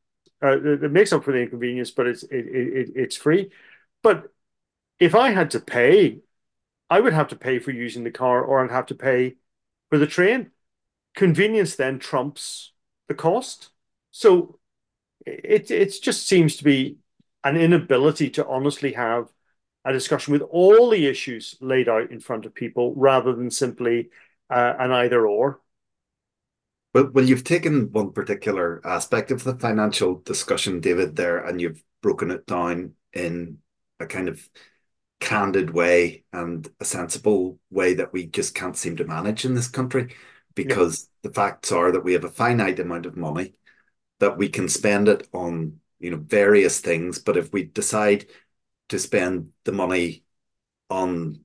Uh, 0.44 0.60
it 0.60 0.92
makes 0.92 1.14
up 1.14 1.24
for 1.24 1.32
the 1.32 1.42
inconvenience, 1.42 1.92
but 1.92 2.08
it's 2.08 2.24
it, 2.24 2.48
it, 2.48 2.90
it's 2.96 3.16
free. 3.16 3.52
But 4.02 4.34
if 5.00 5.14
I 5.14 5.30
had 5.30 5.52
to 5.52 5.60
pay, 5.60 6.22
I 6.90 7.02
would 7.02 7.14
have 7.14 7.28
to 7.28 7.36
pay 7.36 7.60
for 7.60 7.70
using 7.70 8.04
the 8.04 8.10
car 8.10 8.42
or 8.42 8.64
I'd 8.64 8.72
have 8.72 8.88
to 8.88 8.96
pay 8.96 9.36
for 9.92 10.00
the 10.00 10.08
train. 10.08 10.50
Convenience 11.14 11.76
then 11.76 12.00
trumps 12.00 12.72
the 13.08 13.14
cost. 13.14 13.70
So 14.10 14.59
it 15.26 15.72
it 15.72 15.94
just 16.02 16.28
seems 16.28 16.58
to 16.58 16.64
be 16.64 16.98
an 17.44 17.58
inability 17.58 18.30
to 18.32 18.48
honestly 18.48 18.94
have 18.94 19.28
a 19.86 19.94
discussion 19.94 20.34
with 20.34 20.42
all 20.42 20.90
the 20.90 21.08
issues 21.08 21.56
laid 21.62 21.88
out 21.88 22.12
in 22.12 22.20
front 22.20 22.46
of 22.46 22.54
people 22.54 22.94
rather 22.96 23.34
than 23.34 23.50
simply 23.50 24.10
uh, 24.50 24.74
an 24.78 24.92
either 24.92 25.26
or. 25.26 25.62
Well, 26.94 27.12
well, 27.14 27.26
you've 27.26 27.44
taken 27.44 27.92
one 27.92 28.12
particular 28.12 28.82
aspect 28.84 29.32
of 29.32 29.44
the 29.44 29.56
financial 29.56 30.16
discussion, 30.26 30.80
David, 30.80 31.16
there, 31.16 31.38
and 31.38 31.62
you've 31.62 31.84
broken 32.02 32.32
it 32.32 32.46
down 32.46 32.94
in 33.14 33.60
a 34.00 34.06
kind 34.06 34.28
of 34.28 34.50
candid 35.20 35.70
way 35.70 36.24
and 36.34 36.68
a 36.80 36.86
sensible 36.86 37.60
way 37.70 37.94
that 37.94 38.12
we 38.12 38.26
just 38.26 38.56
can't 38.56 38.78
seem 38.78 38.96
to 38.98 39.06
manage 39.06 39.46
in 39.46 39.54
this 39.54 39.68
country 39.68 40.16
because 40.56 41.10
yeah. 41.24 41.30
the 41.30 41.34
facts 41.34 41.72
are 41.72 41.92
that 41.92 42.04
we 42.04 42.14
have 42.14 42.24
a 42.24 42.30
finite 42.30 42.80
amount 42.80 43.06
of 43.06 43.18
money 43.18 43.54
that 44.20 44.38
we 44.38 44.50
can 44.50 44.68
spend 44.68 45.08
it 45.08 45.28
on 45.34 45.80
you 46.00 46.12
know 46.12 46.18
various 46.18 46.80
things 46.80 47.20
but 47.20 47.38
if 47.38 47.52
we 47.52 47.64
decide 47.64 48.26
to 48.90 49.00
spend 49.00 49.50
the 49.66 49.72
money 49.72 50.24
on 50.90 51.40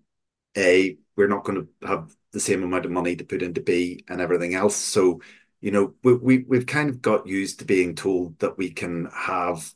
a 0.56 0.96
we're 1.16 1.28
not 1.28 1.44
going 1.44 1.66
to 1.66 1.86
have 1.86 2.14
the 2.32 2.40
same 2.40 2.62
amount 2.62 2.84
of 2.84 2.90
money 2.90 3.16
to 3.16 3.24
put 3.24 3.42
into 3.42 3.60
b 3.60 4.04
and 4.08 4.20
everything 4.20 4.54
else 4.54 4.76
so 4.76 5.20
you 5.60 5.70
know 5.70 5.94
we, 6.02 6.14
we 6.14 6.38
we've 6.48 6.66
kind 6.66 6.90
of 6.90 7.02
got 7.02 7.26
used 7.26 7.58
to 7.58 7.64
being 7.64 7.94
told 7.94 8.38
that 8.38 8.58
we 8.58 8.70
can 8.70 9.08
have 9.12 9.72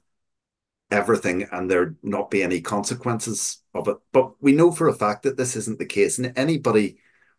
everything 0.90 1.46
and 1.52 1.70
there 1.70 1.94
not 2.02 2.30
be 2.30 2.42
any 2.42 2.60
consequences 2.60 3.62
of 3.74 3.88
it. 3.88 3.96
But 4.12 4.42
we 4.42 4.52
know 4.52 4.72
for 4.72 4.88
a 4.88 4.94
fact 4.94 5.22
that 5.24 5.36
this 5.36 5.56
isn't 5.56 5.78
the 5.78 5.86
case. 5.86 6.18
And 6.18 6.32
anybody 6.36 6.98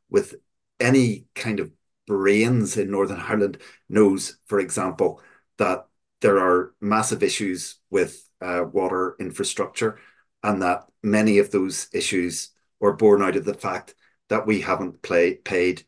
with 0.10 0.36
any 0.80 1.26
kind 1.36 1.60
of 1.60 1.72
brains 2.08 2.78
in 2.78 2.92
Northern 2.92 3.20
Ireland 3.20 3.60
knows, 3.88 4.38
for 4.46 4.60
example, 4.60 5.22
that 5.60 5.86
there 6.22 6.40
are 6.40 6.74
massive 6.82 7.24
issues 7.24 7.76
with 7.90 8.28
uh, 8.42 8.64
water 8.72 9.16
infrastructure 9.20 10.00
and 10.44 10.62
that 10.62 10.86
many 11.04 11.38
of 11.38 11.52
those 11.52 11.88
issues 11.94 12.50
are 12.82 12.94
born 12.94 13.22
out 13.22 13.36
of 13.36 13.46
the 13.46 13.54
fact 13.54 13.96
that 14.30 14.48
we 14.48 14.62
haven't 14.62 15.02
play, 15.02 15.36
paid 15.36 15.84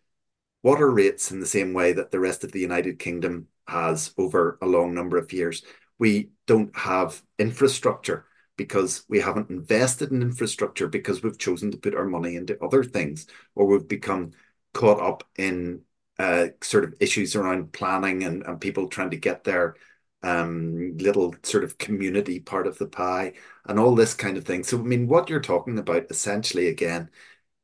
water 0.64 0.90
rates 0.90 1.32
in 1.32 1.40
the 1.40 1.46
same 1.46 1.74
way 1.74 1.94
that 1.94 2.12
the 2.12 2.20
rest 2.20 2.44
of 2.44 2.52
the 2.52 2.60
United 2.60 3.00
Kingdom 3.00 3.48
has 3.68 4.14
over 4.18 4.58
a 4.62 4.66
long 4.66 4.94
number 4.94 5.18
of 5.18 5.34
years. 5.34 5.64
We 5.98 6.32
don't 6.48 6.76
have 6.78 7.22
infrastructure 7.40 8.26
because 8.58 9.04
we 9.08 9.20
haven't 9.20 9.50
invested 9.50 10.12
in 10.12 10.22
infrastructure 10.22 10.88
because 10.88 11.24
we've 11.24 11.38
chosen 11.38 11.72
to 11.72 11.78
put 11.78 11.96
our 11.96 12.06
money 12.06 12.36
into 12.36 12.62
other 12.64 12.84
things 12.84 13.28
or 13.56 13.66
we've 13.66 13.88
become 13.88 14.32
caught 14.74 15.00
up 15.02 15.24
in 15.38 15.82
uh, 16.22 16.48
sort 16.62 16.84
of 16.84 16.94
issues 17.00 17.36
around 17.36 17.74
planning 17.74 18.24
and, 18.24 18.44
and 18.44 18.62
people 18.62 18.88
trying 18.88 19.10
to 19.10 19.18
get 19.18 19.44
their 19.44 19.76
um, 20.24 20.98
little 20.98 21.34
sort 21.44 21.64
of 21.64 21.78
community 21.80 22.40
part 22.40 22.68
of 22.68 22.78
the 22.78 22.88
pie, 22.88 23.34
and 23.66 23.80
all 23.80 23.96
this 23.96 24.14
kind 24.14 24.38
of 24.38 24.46
thing. 24.46 24.64
So, 24.64 24.78
I 24.78 24.82
mean, 24.84 25.08
what 25.08 25.30
you're 25.30 25.40
talking 25.42 25.80
about 25.80 26.12
essentially, 26.12 26.68
again, 26.68 27.10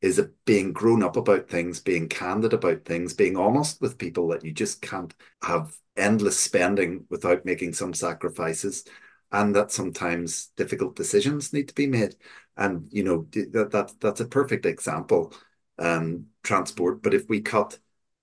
is 0.02 0.20
it 0.20 0.32
being 0.46 0.74
grown 0.74 1.04
up 1.04 1.17
about 1.17 1.50
things, 1.50 1.80
being 1.80 2.08
candid 2.10 2.54
about 2.54 2.86
things, 2.86 3.13
being 3.13 3.38
honest 3.38 3.82
with 3.82 3.98
people 3.98 4.28
that 4.30 4.43
you 4.46 4.52
just 4.54 4.82
can't 4.82 5.13
have 5.41 5.76
endless 5.96 6.39
spending 6.39 7.06
without 7.10 7.46
making 7.46 7.74
some 7.74 7.93
sacrifices, 7.93 8.86
and 9.32 9.56
that 9.56 9.72
sometimes 9.72 10.48
difficult 10.56 10.96
decisions 10.96 11.54
need 11.54 11.67
to 11.67 11.76
be 11.76 11.88
made. 11.88 12.15
And 12.56 12.88
you 12.91 13.04
know 13.04 13.28
that, 13.34 13.72
that 13.72 13.93
that's 14.00 14.22
a 14.22 14.26
perfect 14.28 14.65
example. 14.65 15.34
Um, 15.80 16.28
transport, 16.43 17.04
but 17.04 17.13
if 17.13 17.30
we 17.30 17.41
cut 17.41 17.78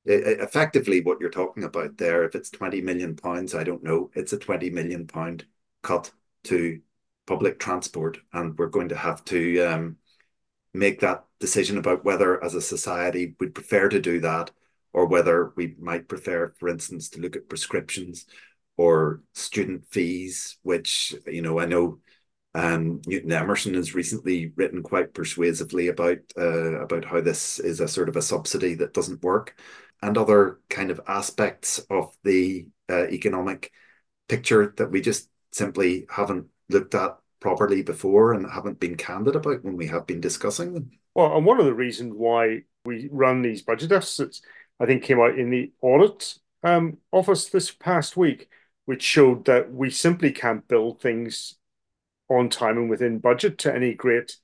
effectively 0.06 1.00
what 1.00 1.20
you're 1.20 1.30
talking 1.30 1.64
about 1.64 1.96
there, 1.96 2.24
if 2.24 2.34
it's 2.34 2.50
20 2.50 2.80
million 2.80 3.16
pounds, 3.16 3.54
I 3.54 3.64
don't 3.64 3.82
know, 3.82 4.10
it's 4.14 4.32
a 4.32 4.38
20 4.38 4.70
million 4.70 5.06
pound 5.06 5.46
cut 5.82 6.10
to 6.44 6.80
public 7.26 7.58
transport, 7.58 8.18
and 8.32 8.56
we're 8.58 8.66
going 8.66 8.90
to 8.90 8.96
have 8.96 9.24
to 9.26 9.62
um, 9.64 9.96
make 10.74 11.00
that 11.00 11.24
decision 11.40 11.78
about 11.78 12.04
whether, 12.04 12.42
as 12.44 12.54
a 12.54 12.60
society, 12.60 13.34
we'd 13.40 13.54
prefer 13.54 13.88
to 13.88 14.00
do 14.00 14.20
that, 14.20 14.50
or 14.92 15.06
whether 15.06 15.52
we 15.56 15.74
might 15.78 16.08
prefer, 16.08 16.52
for 16.58 16.68
instance, 16.68 17.08
to 17.10 17.20
look 17.20 17.36
at 17.36 17.48
prescriptions 17.48 18.26
or 18.76 19.22
student 19.34 19.86
fees, 19.86 20.58
which 20.62 21.14
you 21.26 21.42
know 21.42 21.60
I 21.60 21.66
know 21.66 22.00
um, 22.54 23.00
Newton 23.06 23.32
Emerson 23.32 23.74
has 23.74 23.94
recently 23.94 24.52
written 24.56 24.82
quite 24.82 25.14
persuasively 25.14 25.88
about 25.88 26.18
uh, 26.38 26.80
about 26.82 27.04
how 27.04 27.20
this 27.20 27.58
is 27.58 27.80
a 27.80 27.88
sort 27.88 28.08
of 28.08 28.16
a 28.16 28.22
subsidy 28.22 28.74
that 28.74 28.94
doesn't 28.94 29.22
work 29.22 29.56
and 30.04 30.18
other 30.18 30.60
kind 30.68 30.90
of 30.90 31.00
aspects 31.08 31.78
of 31.88 32.14
the 32.24 32.66
uh, 32.90 33.06
economic 33.06 33.72
picture 34.28 34.74
that 34.76 34.90
we 34.90 35.00
just 35.00 35.30
simply 35.50 36.04
haven't 36.10 36.46
looked 36.68 36.94
at 36.94 37.16
properly 37.40 37.82
before 37.82 38.34
and 38.34 38.50
haven't 38.50 38.78
been 38.78 38.96
candid 38.96 39.34
about 39.34 39.64
when 39.64 39.78
we 39.78 39.86
have 39.86 40.06
been 40.06 40.20
discussing 40.20 40.74
them. 40.74 40.90
Well, 41.14 41.34
and 41.34 41.46
one 41.46 41.58
of 41.58 41.64
the 41.64 41.72
reasons 41.72 42.12
why 42.14 42.64
we 42.84 43.08
run 43.10 43.40
these 43.40 43.62
budget 43.62 43.88
deficits, 43.88 44.42
I 44.78 44.84
think, 44.84 45.04
came 45.04 45.20
out 45.20 45.38
in 45.38 45.48
the 45.48 45.72
audit 45.80 46.38
um, 46.62 46.98
office 47.10 47.48
this 47.48 47.70
past 47.70 48.14
week, 48.14 48.50
which 48.84 49.02
showed 49.02 49.46
that 49.46 49.72
we 49.72 49.88
simply 49.88 50.32
can't 50.32 50.68
build 50.68 51.00
things 51.00 51.54
on 52.28 52.50
time 52.50 52.76
and 52.76 52.90
within 52.90 53.20
budget 53.20 53.56
to 53.58 53.74
any 53.74 53.94
great 53.94 54.36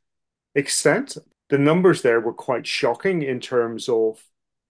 extent. 0.54 1.18
The 1.50 1.58
numbers 1.58 2.00
there 2.00 2.20
were 2.20 2.32
quite 2.32 2.66
shocking 2.66 3.20
in 3.20 3.40
terms 3.40 3.90
of 3.90 4.24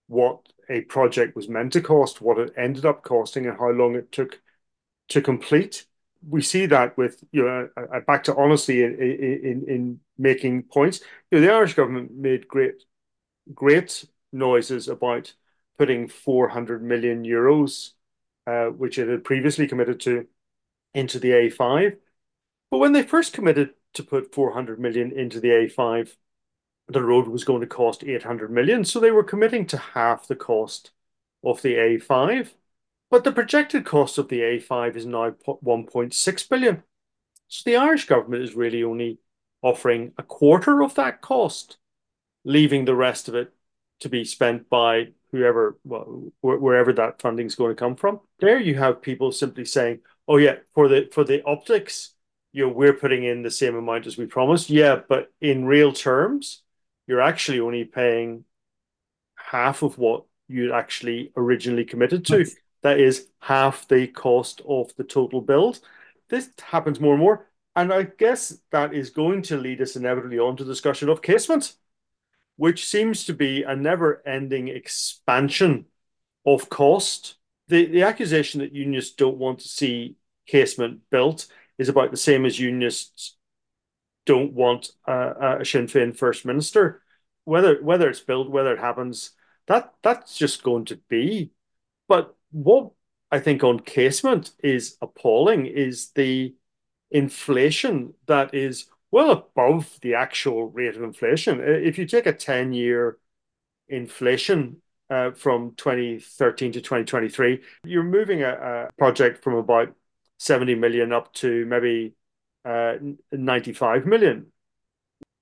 what 0.07 0.41
a 0.71 0.81
project 0.81 1.35
was 1.35 1.49
meant 1.49 1.73
to 1.73 1.81
cost, 1.81 2.21
what 2.21 2.39
it 2.39 2.53
ended 2.57 2.85
up 2.85 3.03
costing, 3.03 3.45
and 3.45 3.57
how 3.57 3.69
long 3.69 3.95
it 3.95 4.11
took 4.11 4.41
to 5.09 5.21
complete. 5.21 5.85
We 6.27 6.41
see 6.41 6.65
that 6.67 6.97
with 6.97 7.23
you 7.31 7.43
know 7.43 7.69
back 8.07 8.23
to 8.25 8.35
honesty 8.35 8.83
in 8.83 8.95
in, 8.99 9.65
in 9.67 9.99
making 10.17 10.63
points. 10.63 11.01
You 11.31 11.39
know, 11.39 11.47
the 11.47 11.53
Irish 11.53 11.73
government 11.73 12.11
made 12.13 12.47
great 12.47 12.83
great 13.53 14.05
noises 14.31 14.87
about 14.87 15.33
putting 15.77 16.07
400 16.07 16.83
million 16.83 17.23
euros, 17.23 17.91
uh, 18.47 18.67
which 18.67 18.99
it 18.99 19.07
had 19.07 19.23
previously 19.23 19.67
committed 19.67 19.99
to, 20.01 20.27
into 20.93 21.19
the 21.19 21.31
A5. 21.31 21.97
But 22.69 22.77
when 22.77 22.93
they 22.93 23.03
first 23.03 23.33
committed 23.33 23.71
to 23.93 24.03
put 24.03 24.33
400 24.33 24.79
million 24.79 25.11
into 25.11 25.39
the 25.39 25.49
A5, 25.49 26.15
the 26.91 27.01
road 27.01 27.27
was 27.27 27.43
going 27.43 27.61
to 27.61 27.67
cost 27.67 28.03
800 28.03 28.51
million. 28.51 28.83
So 28.85 28.99
they 28.99 29.11
were 29.11 29.23
committing 29.23 29.65
to 29.67 29.77
half 29.77 30.27
the 30.27 30.35
cost 30.35 30.91
of 31.43 31.61
the 31.61 31.75
A5. 31.75 32.53
But 33.09 33.23
the 33.23 33.31
projected 33.31 33.85
cost 33.85 34.17
of 34.17 34.29
the 34.29 34.41
A5 34.41 34.95
is 34.95 35.05
now 35.05 35.31
1.6 35.31 36.49
billion. 36.49 36.83
So 37.47 37.63
the 37.65 37.75
Irish 37.75 38.05
government 38.05 38.43
is 38.43 38.55
really 38.55 38.83
only 38.83 39.19
offering 39.61 40.13
a 40.17 40.23
quarter 40.23 40.81
of 40.81 40.95
that 40.95 41.21
cost, 41.21 41.77
leaving 42.45 42.85
the 42.85 42.95
rest 42.95 43.27
of 43.27 43.35
it 43.35 43.53
to 43.99 44.09
be 44.09 44.23
spent 44.23 44.69
by 44.69 45.09
whoever, 45.31 45.77
well, 45.83 46.31
wherever 46.41 46.93
that 46.93 47.21
funding 47.21 47.47
is 47.47 47.55
going 47.55 47.71
to 47.71 47.79
come 47.79 47.95
from. 47.95 48.19
There 48.39 48.59
you 48.59 48.75
have 48.75 49.01
people 49.01 49.31
simply 49.31 49.65
saying, 49.65 49.99
"Oh 50.27 50.37
yeah, 50.37 50.57
for 50.73 50.87
the 50.87 51.09
for 51.11 51.23
the 51.23 51.43
optics, 51.43 52.13
you 52.51 52.65
know, 52.65 52.73
we're 52.73 52.93
putting 52.93 53.23
in 53.23 53.43
the 53.43 53.51
same 53.51 53.75
amount 53.75 54.07
as 54.07 54.17
we 54.17 54.25
promised." 54.25 54.69
Yeah, 54.69 55.01
but 55.07 55.31
in 55.41 55.65
real 55.65 55.93
terms, 55.93 56.63
you're 57.07 57.21
actually 57.21 57.59
only 57.59 57.83
paying 57.83 58.45
half 59.35 59.81
of 59.81 59.97
what 59.97 60.25
you 60.47 60.73
actually 60.73 61.31
originally 61.35 61.85
committed 61.85 62.25
to. 62.25 62.39
Nice. 62.39 62.55
That 62.83 62.99
is 62.99 63.27
half 63.39 63.87
the 63.87 64.07
cost 64.07 64.61
of 64.67 64.93
the 64.95 65.03
total 65.03 65.41
build. 65.41 65.79
This 66.29 66.49
happens 66.61 66.99
more 66.99 67.13
and 67.13 67.21
more. 67.21 67.47
And 67.75 67.93
I 67.93 68.03
guess 68.03 68.57
that 68.71 68.93
is 68.93 69.11
going 69.11 69.43
to 69.43 69.57
lead 69.57 69.81
us 69.81 69.95
inevitably 69.95 70.39
on 70.39 70.57
to 70.57 70.65
discussion 70.65 71.09
of 71.09 71.21
casement, 71.21 71.73
which 72.57 72.85
seems 72.85 73.25
to 73.25 73.33
be 73.33 73.63
a 73.63 73.75
never 73.75 74.21
ending 74.25 74.67
expansion 74.67 75.85
of 76.45 76.69
cost. 76.69 77.35
The, 77.67 77.85
the 77.85 78.03
accusation 78.03 78.59
that 78.59 78.73
unionists 78.73 79.15
don't 79.15 79.37
want 79.37 79.59
to 79.59 79.67
see 79.67 80.17
casement 80.47 81.01
built 81.09 81.47
is 81.77 81.87
about 81.87 82.11
the 82.11 82.17
same 82.17 82.45
as 82.45 82.59
unionists 82.59 83.37
don't 84.25 84.53
want 84.53 84.91
a, 85.07 85.57
a 85.61 85.65
Sinn 85.65 85.87
Féin 85.87 86.15
first 86.15 86.45
minister. 86.45 87.01
Whether 87.43 87.81
whether 87.81 88.09
it's 88.09 88.19
built, 88.19 88.49
whether 88.49 88.73
it 88.73 88.79
happens, 88.79 89.31
that 89.67 89.93
that's 90.03 90.37
just 90.37 90.63
going 90.63 90.85
to 90.85 90.97
be. 91.09 91.51
But 92.07 92.35
what 92.51 92.91
I 93.31 93.39
think 93.39 93.63
on 93.63 93.79
casement 93.79 94.51
is 94.63 94.97
appalling 95.01 95.65
is 95.65 96.11
the 96.11 96.55
inflation 97.09 98.13
that 98.27 98.53
is 98.53 98.87
well 99.11 99.31
above 99.31 99.97
the 100.01 100.15
actual 100.15 100.67
rate 100.69 100.95
of 100.95 101.03
inflation. 101.03 101.59
If 101.61 101.97
you 101.97 102.05
take 102.05 102.25
a 102.25 102.33
10 102.33 102.73
year 102.73 103.17
inflation 103.89 104.81
uh, 105.09 105.31
from 105.31 105.73
2013 105.75 106.73
to 106.73 106.81
2023, 106.81 107.61
you're 107.83 108.03
moving 108.03 108.43
a, 108.43 108.51
a 108.51 108.89
project 108.97 109.43
from 109.43 109.55
about 109.55 109.93
70 110.39 110.75
million 110.75 111.11
up 111.11 111.33
to 111.35 111.65
maybe 111.65 112.13
uh, 112.65 112.93
95 113.31 114.05
million. 114.05 114.47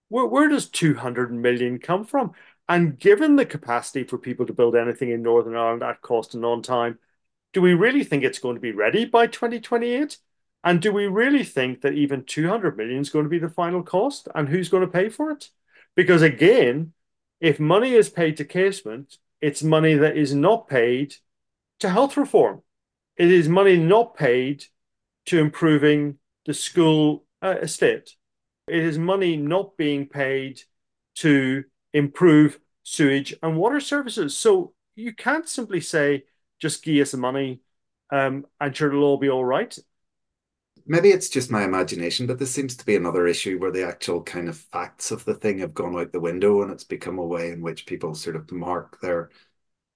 Where, 0.10 0.26
where 0.26 0.48
does 0.48 0.70
200 0.70 1.34
million 1.34 1.80
come 1.80 2.06
from? 2.06 2.32
And 2.68 3.00
given 3.00 3.36
the 3.36 3.46
capacity 3.46 4.04
for 4.04 4.18
people 4.18 4.46
to 4.46 4.54
build 4.54 4.76
anything 4.76 5.10
in 5.10 5.24
Northern 5.24 5.56
Ireland 5.56 5.84
at 5.84 6.02
cost 6.02 6.36
and 6.36 6.46
on 6.46 6.62
time, 6.62 7.00
do 7.54 7.62
we 7.62 7.74
really 7.74 8.04
think 8.04 8.24
it's 8.24 8.40
going 8.40 8.56
to 8.56 8.62
be 8.62 8.72
ready 8.72 9.06
by 9.06 9.28
2028? 9.28 10.18
And 10.64 10.82
do 10.82 10.92
we 10.92 11.08
really 11.08 11.44
think 11.44 11.82
that 11.82 11.94
even 11.94 12.26
200 12.26 12.78
million 12.78 13.00
is 13.00 13.10
going 13.10 13.24
to 13.24 13.30
be 13.30 13.40
the 13.40 13.50
final 13.50 13.82
cost? 13.82 14.28
And 14.36 14.48
who's 14.48 14.70
going 14.70 14.82
to 14.82 14.92
pay 14.92 15.10
for 15.10 15.32
it? 15.32 15.50
Because 15.96 16.22
again, 16.22 16.94
if 17.42 17.60
money 17.60 17.94
is 17.94 18.10
paid 18.10 18.38
to 18.38 18.46
casement, 18.46 19.18
it's 19.42 19.64
money 19.64 19.96
that 19.96 20.16
is 20.16 20.36
not 20.36 20.68
paid 20.68 21.16
to 21.80 21.90
health 21.90 22.18
reform. 22.18 22.62
It 23.18 23.32
is 23.32 23.50
money 23.50 23.78
not 23.78 24.16
paid 24.16 24.66
to 25.26 25.40
improving 25.40 26.19
the 26.46 26.54
school 26.54 27.26
uh, 27.42 27.56
estate. 27.62 28.16
It 28.68 28.84
is 28.84 28.98
money 28.98 29.36
not 29.38 29.78
being 29.78 30.08
paid 30.08 30.62
to 31.16 31.64
improve 31.94 32.60
sewage 32.84 33.34
and 33.42 33.58
water 33.58 33.80
services. 33.80 34.38
So 34.38 34.74
you 34.96 35.14
can't 35.14 35.48
simply 35.48 35.82
say, 35.82 36.26
just 36.60 36.84
give 36.84 37.02
us 37.02 37.12
the 37.12 37.18
money 37.18 37.62
um, 38.12 38.46
and 38.60 38.76
sure 38.76 38.90
it'll 38.90 39.04
all 39.04 39.18
be 39.18 39.30
all 39.30 39.46
right. 39.46 39.78
Maybe 40.86 41.10
it's 41.10 41.30
just 41.30 41.52
my 41.52 41.64
imagination, 41.64 42.26
but 42.26 42.40
this 42.40 42.52
seems 42.52 42.76
to 42.76 42.86
be 42.86 42.96
another 42.96 43.28
issue 43.28 43.60
where 43.60 43.72
the 43.72 43.86
actual 43.86 44.24
kind 44.24 44.50
of 44.50 44.58
facts 44.58 45.12
of 45.12 45.24
the 45.24 45.36
thing 45.36 45.60
have 45.60 45.74
gone 45.74 45.96
out 45.96 46.12
the 46.12 46.20
window 46.20 46.64
and 46.64 46.72
it's 46.72 46.84
become 46.84 47.20
a 47.20 47.26
way 47.26 47.52
in 47.52 47.62
which 47.62 47.86
people 47.86 48.16
sort 48.16 48.36
of 48.36 48.52
mark 48.52 49.00
their 49.00 49.30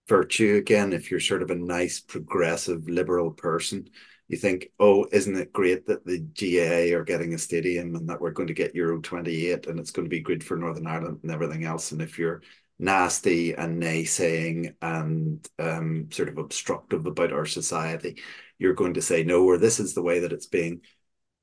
virtue 0.08 0.56
again. 0.56 0.93
If 0.93 1.10
you're 1.10 1.19
sort 1.19 1.41
of 1.41 1.49
a 1.49 1.56
nice, 1.56 1.99
progressive, 1.99 2.88
liberal 2.88 3.32
person, 3.32 3.89
you 4.27 4.38
think, 4.38 4.69
oh, 4.79 5.05
isn't 5.12 5.38
it 5.38 5.53
great 5.53 5.86
that 5.88 6.05
the 6.05 6.19
GAA 6.19 6.97
are 6.97 7.03
getting 7.03 7.33
a 7.33 7.38
stadium 7.38 7.95
and 7.95 8.07
that 8.09 8.21
we're 8.21 8.31
going 8.31 8.47
to 8.47 8.53
get 8.53 8.75
Euro 8.75 8.99
28 9.01 9.67
and 9.67 9.79
it's 9.79 9.91
going 9.91 10.05
to 10.05 10.09
be 10.09 10.21
good 10.21 10.43
for 10.43 10.57
Northern 10.57 10.88
Ireland 10.88 11.19
and 11.23 11.31
everything 11.31 11.65
else? 11.65 11.91
And 11.91 12.01
if 12.01 12.17
you're 12.17 12.41
nasty 12.79 13.53
and 13.53 13.81
naysaying 13.81 14.75
and 14.81 15.47
um, 15.59 16.09
sort 16.12 16.29
of 16.29 16.38
obstructive 16.38 17.05
about 17.05 17.33
our 17.33 17.45
society, 17.45 18.21
you're 18.57 18.73
going 18.73 18.95
to 18.95 19.01
say 19.01 19.23
no, 19.23 19.43
or 19.43 19.57
this 19.57 19.79
is 19.79 19.93
the 19.93 20.01
way 20.01 20.19
that 20.19 20.33
it's 20.33 20.47
being 20.47 20.81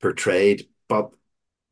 portrayed. 0.01 0.67
But 0.89 1.11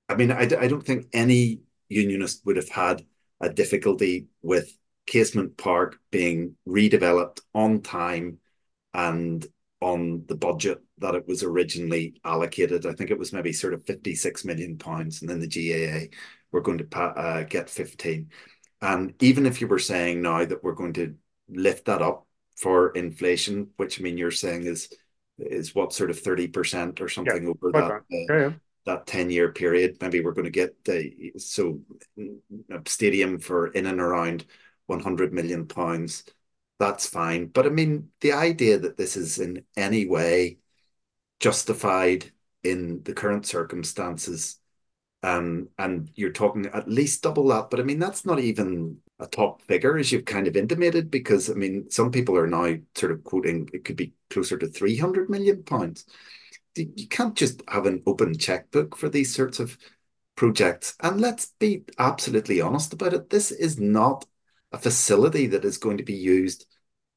I 0.08 0.15
mean, 0.15 0.32
I, 0.32 0.41
I 0.41 0.67
don't 0.67 0.86
think 0.86 1.08
any 1.13 1.62
unionist 1.89 2.45
would 2.45 2.56
have 2.56 2.69
had 2.69 3.06
a 3.41 3.50
difficulty 3.50 4.28
with 4.41 4.72
Casement 5.06 5.58
Park 5.58 6.00
being 6.12 6.56
redeveloped 6.67 7.41
on 7.54 7.82
time 7.82 8.38
and 8.93 9.45
on 9.82 10.26
the 10.28 10.36
budget 10.36 10.80
that 10.98 11.15
it 11.15 11.28
was 11.28 11.44
originally 11.44 12.15
allocated. 12.26 12.86
I 12.86 12.94
think 12.94 13.12
it 13.12 13.20
was 13.20 13.32
maybe 13.34 13.54
sort 13.54 13.74
of 13.74 13.86
56 13.86 14.44
million 14.46 14.78
pounds, 14.78 15.22
and 15.22 15.30
then 15.30 15.39
the 15.39 15.48
GAA 15.48 16.10
were 16.52 16.62
going 16.62 16.80
to 16.80 17.00
uh, 17.00 17.44
get 17.44 17.70
15. 17.70 18.30
And 18.82 19.13
even 19.22 19.46
if 19.46 19.62
you 19.62 19.68
were 19.68 19.80
saying 19.80 20.22
now 20.22 20.46
that 20.46 20.63
we're 20.63 20.74
going 20.74 20.94
to 20.94 21.15
lift 21.50 21.86
that 21.86 22.02
up 22.02 22.28
for 22.58 22.92
inflation, 22.92 23.70
which 23.78 24.00
I 24.00 24.04
mean 24.04 24.18
you're 24.18 24.32
saying 24.32 24.65
is 24.65 24.89
is 25.38 25.74
what 25.74 25.94
sort 25.94 26.10
of 26.10 26.20
30% 26.20 27.00
or 27.02 27.08
something 27.08 27.44
Yeah, 27.44 27.50
over 27.50 27.72
quite 27.72 27.86
that 27.86 27.92
uh, 27.92 28.00
Yeah, 28.10 28.39
yeah. 28.39 28.52
that 28.86 29.08
10 29.08 29.30
year 29.30 29.52
period. 29.54 29.98
Maybe 30.02 30.22
we're 30.22 30.34
going 30.34 30.46
to 30.46 30.52
get 30.52 30.84
the 30.84 31.34
so 31.38 31.80
a 32.72 32.82
stadium 32.89 33.39
for 33.39 33.68
in 33.68 33.86
and 33.86 34.00
around 34.00 34.46
100 34.88 35.34
million 35.34 35.68
pounds. 35.68 36.24
That's 36.80 37.08
fine. 37.08 37.48
But 37.48 37.65
I 37.65 37.70
mean, 37.70 38.12
the 38.22 38.32
idea 38.34 38.78
that 38.80 38.98
this 38.98 39.18
is 39.18 39.39
in 39.39 39.65
any 39.76 40.06
way 40.06 40.60
justified 41.39 42.32
in 42.63 43.04
the 43.04 43.13
current 43.13 43.46
circumstances, 43.48 44.60
um, 45.24 45.70
and 45.80 46.12
you're 46.15 46.32
talking 46.34 46.68
at 46.68 46.89
least 46.89 47.24
double 47.24 47.48
that. 47.50 47.70
But 47.72 47.80
I 47.82 47.84
mean, 47.84 48.00
that's 48.00 48.26
not 48.26 48.39
even 48.39 49.00
a 49.20 49.28
top 49.28 49.62
figure, 49.63 49.98
as 49.98 50.12
you've 50.12 50.26
kind 50.26 50.48
of 50.48 50.58
intimated, 50.58 51.12
because 51.12 51.50
I 51.50 51.54
mean, 51.56 51.89
some 51.92 52.12
people 52.12 52.38
are 52.38 52.48
now 52.48 52.78
sort 52.96 53.13
of 53.13 53.24
quoting 53.24 53.70
it 53.74 53.86
could 53.86 53.98
be 53.98 54.13
closer 54.30 54.58
to 54.58 54.68
300 54.68 55.30
million 55.30 55.63
pounds. 55.63 56.06
You 56.76 57.08
can't 57.08 57.36
just 57.36 57.62
have 57.68 57.86
an 57.86 58.04
open 58.06 58.38
checkbook 58.38 58.96
for 58.96 59.10
these 59.10 59.34
sorts 59.36 59.60
of 59.60 59.78
projects. 60.36 60.96
And 61.02 61.20
let's 61.22 61.48
be 61.60 61.84
absolutely 61.98 62.62
honest 62.62 62.94
about 62.94 63.13
it. 63.13 63.30
This 63.30 63.52
is 63.52 63.80
not 63.80 64.26
a 64.72 64.78
facility 64.78 65.48
that 65.48 65.65
is 65.65 65.78
going 65.78 65.98
to 65.98 66.04
be 66.04 66.13
used 66.15 66.65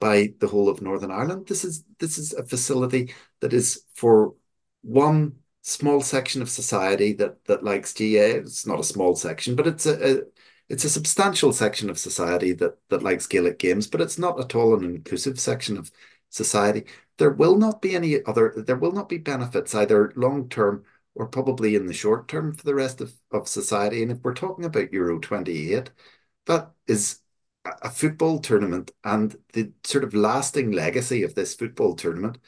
by 0.02 0.34
the 0.40 0.48
whole 0.48 0.68
of 0.68 0.82
Northern 0.82 1.12
Ireland. 1.12 1.46
This 1.46 1.64
is 1.64 1.84
this 2.00 2.18
is 2.18 2.32
a 2.34 2.44
facility 2.44 3.14
that 3.40 3.52
is 3.52 3.84
for 3.94 4.34
one 4.82 5.36
small 5.62 6.00
section 6.00 6.42
of 6.42 6.50
society 6.50 7.12
that 7.14 7.44
that 7.44 7.62
likes 7.62 7.94
GAA. 7.94 8.40
It's 8.42 8.66
not 8.66 8.80
a 8.80 8.84
small 8.84 9.14
section, 9.14 9.54
but 9.54 9.68
it's 9.68 9.86
a, 9.86 10.18
a 10.18 10.22
it's 10.68 10.84
a 10.84 10.90
substantial 10.90 11.52
section 11.52 11.88
of 11.88 12.00
society 12.00 12.52
that 12.54 12.78
that 12.88 13.04
likes 13.04 13.28
Gaelic 13.28 13.60
games, 13.60 13.86
but 13.86 14.00
it's 14.00 14.18
not 14.18 14.40
at 14.40 14.56
all 14.56 14.74
an 14.74 14.84
inclusive 14.84 15.38
section 15.38 15.76
of 15.78 15.92
society. 16.30 16.84
There 17.18 17.30
will 17.30 17.56
not 17.56 17.80
be 17.80 17.94
any 17.94 18.24
other. 18.24 18.54
There 18.66 18.76
will 18.76 18.92
not 18.92 19.08
be 19.08 19.18
benefits 19.18 19.72
either 19.74 20.12
long 20.16 20.48
term 20.48 20.84
or 21.14 21.28
probably 21.28 21.76
in 21.76 21.86
the 21.86 21.94
short 21.94 22.26
term 22.26 22.54
for 22.54 22.64
the 22.64 22.74
rest 22.74 23.00
of, 23.00 23.14
of 23.30 23.46
society. 23.46 24.02
And 24.02 24.10
if 24.10 24.18
we're 24.22 24.34
talking 24.34 24.64
about 24.64 24.92
Euro 24.92 25.20
28, 25.20 25.90
that 26.46 26.72
is 26.88 27.20
a 27.64 27.90
football 27.90 28.38
tournament 28.38 28.90
and 29.04 29.36
the 29.52 29.72
sort 29.84 30.04
of 30.04 30.14
lasting 30.14 30.72
legacy 30.72 31.22
of 31.22 31.34
this 31.34 31.54
football 31.54 31.94
tournament 31.94 32.38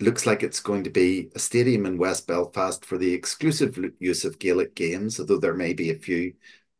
looks 0.00 0.26
like 0.26 0.42
it's 0.42 0.60
going 0.60 0.84
to 0.84 0.90
be 0.90 1.28
a 1.34 1.38
stadium 1.38 1.84
in 1.84 1.98
West 1.98 2.26
Belfast 2.26 2.84
for 2.84 2.98
the 2.98 3.12
exclusive 3.12 3.78
use 3.98 4.24
of 4.24 4.38
Gaelic 4.38 4.74
games, 4.74 5.18
although 5.18 5.38
there 5.38 5.54
may 5.54 5.72
be 5.72 5.90
a 5.90 5.98
few 5.98 6.34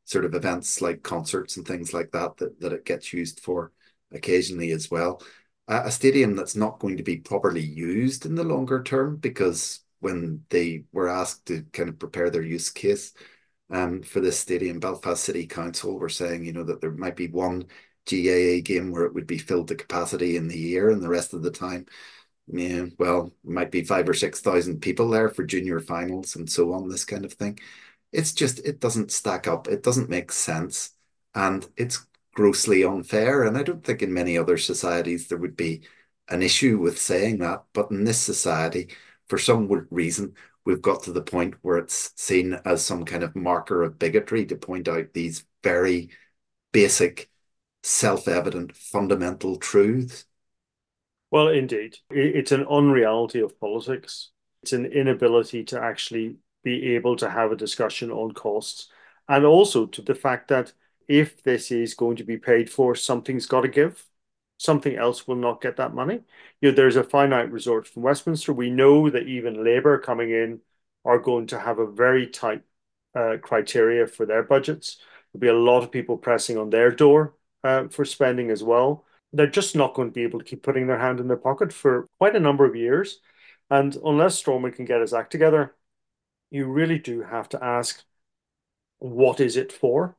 sort 0.04 0.24
of 0.24 0.34
events 0.34 0.80
like 0.80 1.02
concerts 1.02 1.56
and 1.56 1.66
things 1.66 1.92
like 1.92 2.12
that 2.12 2.36
that, 2.36 2.60
that 2.60 2.72
it 2.72 2.84
gets 2.84 3.12
used 3.12 3.40
for 3.40 3.72
occasionally 4.12 4.70
as 4.70 4.90
well. 4.90 5.20
A 5.66 5.90
stadium 5.90 6.34
that's 6.34 6.56
not 6.56 6.78
going 6.78 6.96
to 6.96 7.02
be 7.02 7.16
properly 7.16 7.60
used 7.60 8.24
in 8.24 8.34
the 8.34 8.44
longer 8.44 8.82
term 8.82 9.16
because 9.16 9.80
when 10.00 10.44
they 10.48 10.84
were 10.92 11.08
asked 11.08 11.46
to 11.46 11.62
kind 11.72 11.88
of 11.88 11.98
prepare 11.98 12.30
their 12.30 12.42
use 12.42 12.70
case 12.70 13.12
Um, 13.70 14.02
for 14.02 14.20
this 14.20 14.38
stadium, 14.38 14.80
Belfast 14.80 15.22
City 15.22 15.46
Council 15.46 15.98
were 15.98 16.08
saying, 16.08 16.44
you 16.44 16.52
know, 16.52 16.64
that 16.64 16.80
there 16.80 16.90
might 16.92 17.16
be 17.16 17.28
one 17.28 17.66
GAA 18.06 18.60
game 18.62 18.90
where 18.90 19.04
it 19.04 19.14
would 19.14 19.26
be 19.26 19.38
filled 19.38 19.68
to 19.68 19.74
capacity 19.74 20.36
in 20.36 20.48
the 20.48 20.58
year, 20.58 20.90
and 20.90 21.02
the 21.02 21.08
rest 21.08 21.34
of 21.34 21.42
the 21.42 21.50
time, 21.50 21.86
yeah, 22.46 22.86
well, 22.98 23.32
might 23.44 23.70
be 23.70 23.84
five 23.84 24.08
or 24.08 24.14
six 24.14 24.40
thousand 24.40 24.80
people 24.80 25.08
there 25.10 25.28
for 25.28 25.44
junior 25.44 25.80
finals 25.80 26.36
and 26.36 26.50
so 26.50 26.72
on, 26.72 26.88
this 26.88 27.04
kind 27.04 27.24
of 27.24 27.34
thing. 27.34 27.58
It's 28.12 28.32
just 28.32 28.60
it 28.60 28.80
doesn't 28.80 29.12
stack 29.12 29.46
up. 29.48 29.68
It 29.68 29.82
doesn't 29.82 30.10
make 30.10 30.32
sense, 30.32 30.92
and 31.34 31.66
it's 31.76 32.06
grossly 32.34 32.84
unfair. 32.84 33.44
And 33.44 33.56
I 33.58 33.62
don't 33.62 33.84
think 33.84 34.02
in 34.02 34.12
many 34.14 34.38
other 34.38 34.56
societies 34.58 35.28
there 35.28 35.38
would 35.38 35.56
be 35.56 35.82
an 36.28 36.42
issue 36.42 36.78
with 36.78 36.98
saying 37.00 37.38
that, 37.38 37.64
but 37.74 37.90
in 37.90 38.04
this 38.04 38.20
society 38.20 38.90
for 39.28 39.38
some 39.38 39.68
reason, 39.90 40.34
we've 40.68 40.82
got 40.82 41.02
to 41.02 41.12
the 41.12 41.22
point 41.22 41.54
where 41.62 41.78
it's 41.78 42.12
seen 42.14 42.52
as 42.66 42.84
some 42.84 43.06
kind 43.06 43.22
of 43.22 43.34
marker 43.34 43.82
of 43.82 43.98
bigotry 43.98 44.44
to 44.44 44.54
point 44.54 44.86
out 44.86 45.14
these 45.14 45.46
very 45.64 46.10
basic, 46.72 47.30
self 47.82 48.28
evident, 48.28 48.76
fundamental 48.76 49.56
truths. 49.56 50.26
Well, 51.30 51.48
indeed. 51.48 51.96
It's 52.10 52.52
an 52.52 52.66
unreality 52.66 53.40
of 53.40 53.58
politics. 53.58 54.30
It's 54.62 54.74
an 54.74 54.84
inability 54.84 55.64
to 55.64 55.80
actually 55.80 56.36
be 56.62 56.94
able 56.96 57.16
to 57.16 57.30
have 57.30 57.50
a 57.50 57.56
discussion 57.56 58.10
on 58.10 58.32
costs. 58.32 58.90
And 59.26 59.46
also 59.46 59.86
to 59.86 60.02
the 60.02 60.14
fact 60.14 60.48
that 60.48 60.74
if 61.08 61.42
this 61.42 61.70
is 61.70 61.94
going 61.94 62.16
to 62.16 62.24
be 62.24 62.36
paid 62.36 62.68
for, 62.68 62.94
something's 62.94 63.46
got 63.46 63.62
to 63.62 63.68
give 63.68 64.04
something 64.58 64.96
else 64.96 65.26
will 65.26 65.36
not 65.36 65.62
get 65.62 65.76
that 65.76 65.94
money. 65.94 66.20
You 66.60 66.70
know, 66.70 66.76
there's 66.76 66.96
a 66.96 67.04
finite 67.04 67.50
resource 67.50 67.88
from 67.88 68.02
Westminster. 68.02 68.52
We 68.52 68.70
know 68.70 69.08
that 69.08 69.26
even 69.26 69.64
Labour 69.64 69.98
coming 69.98 70.30
in 70.30 70.60
are 71.04 71.18
going 71.18 71.46
to 71.46 71.58
have 71.58 71.78
a 71.78 71.90
very 71.90 72.26
tight 72.26 72.62
uh, 73.14 73.36
criteria 73.40 74.06
for 74.06 74.26
their 74.26 74.42
budgets. 74.42 74.98
There'll 75.32 75.40
be 75.40 75.48
a 75.48 75.64
lot 75.70 75.82
of 75.82 75.90
people 75.90 76.18
pressing 76.18 76.58
on 76.58 76.70
their 76.70 76.90
door 76.90 77.34
uh, 77.64 77.88
for 77.88 78.04
spending 78.04 78.50
as 78.50 78.62
well. 78.62 79.04
They're 79.32 79.46
just 79.46 79.76
not 79.76 79.94
going 79.94 80.08
to 80.08 80.14
be 80.14 80.22
able 80.22 80.38
to 80.38 80.44
keep 80.44 80.62
putting 80.62 80.86
their 80.86 80.98
hand 80.98 81.20
in 81.20 81.28
their 81.28 81.36
pocket 81.36 81.72
for 81.72 82.08
quite 82.18 82.36
a 82.36 82.40
number 82.40 82.64
of 82.64 82.76
years. 82.76 83.20
And 83.70 83.94
unless 83.96 84.38
Stormont 84.38 84.74
can 84.74 84.86
get 84.86 85.00
his 85.00 85.12
act 85.12 85.30
together, 85.30 85.74
you 86.50 86.66
really 86.66 86.98
do 86.98 87.22
have 87.22 87.48
to 87.50 87.62
ask, 87.62 88.02
what 88.98 89.38
is 89.40 89.56
it 89.56 89.70
for? 89.70 90.16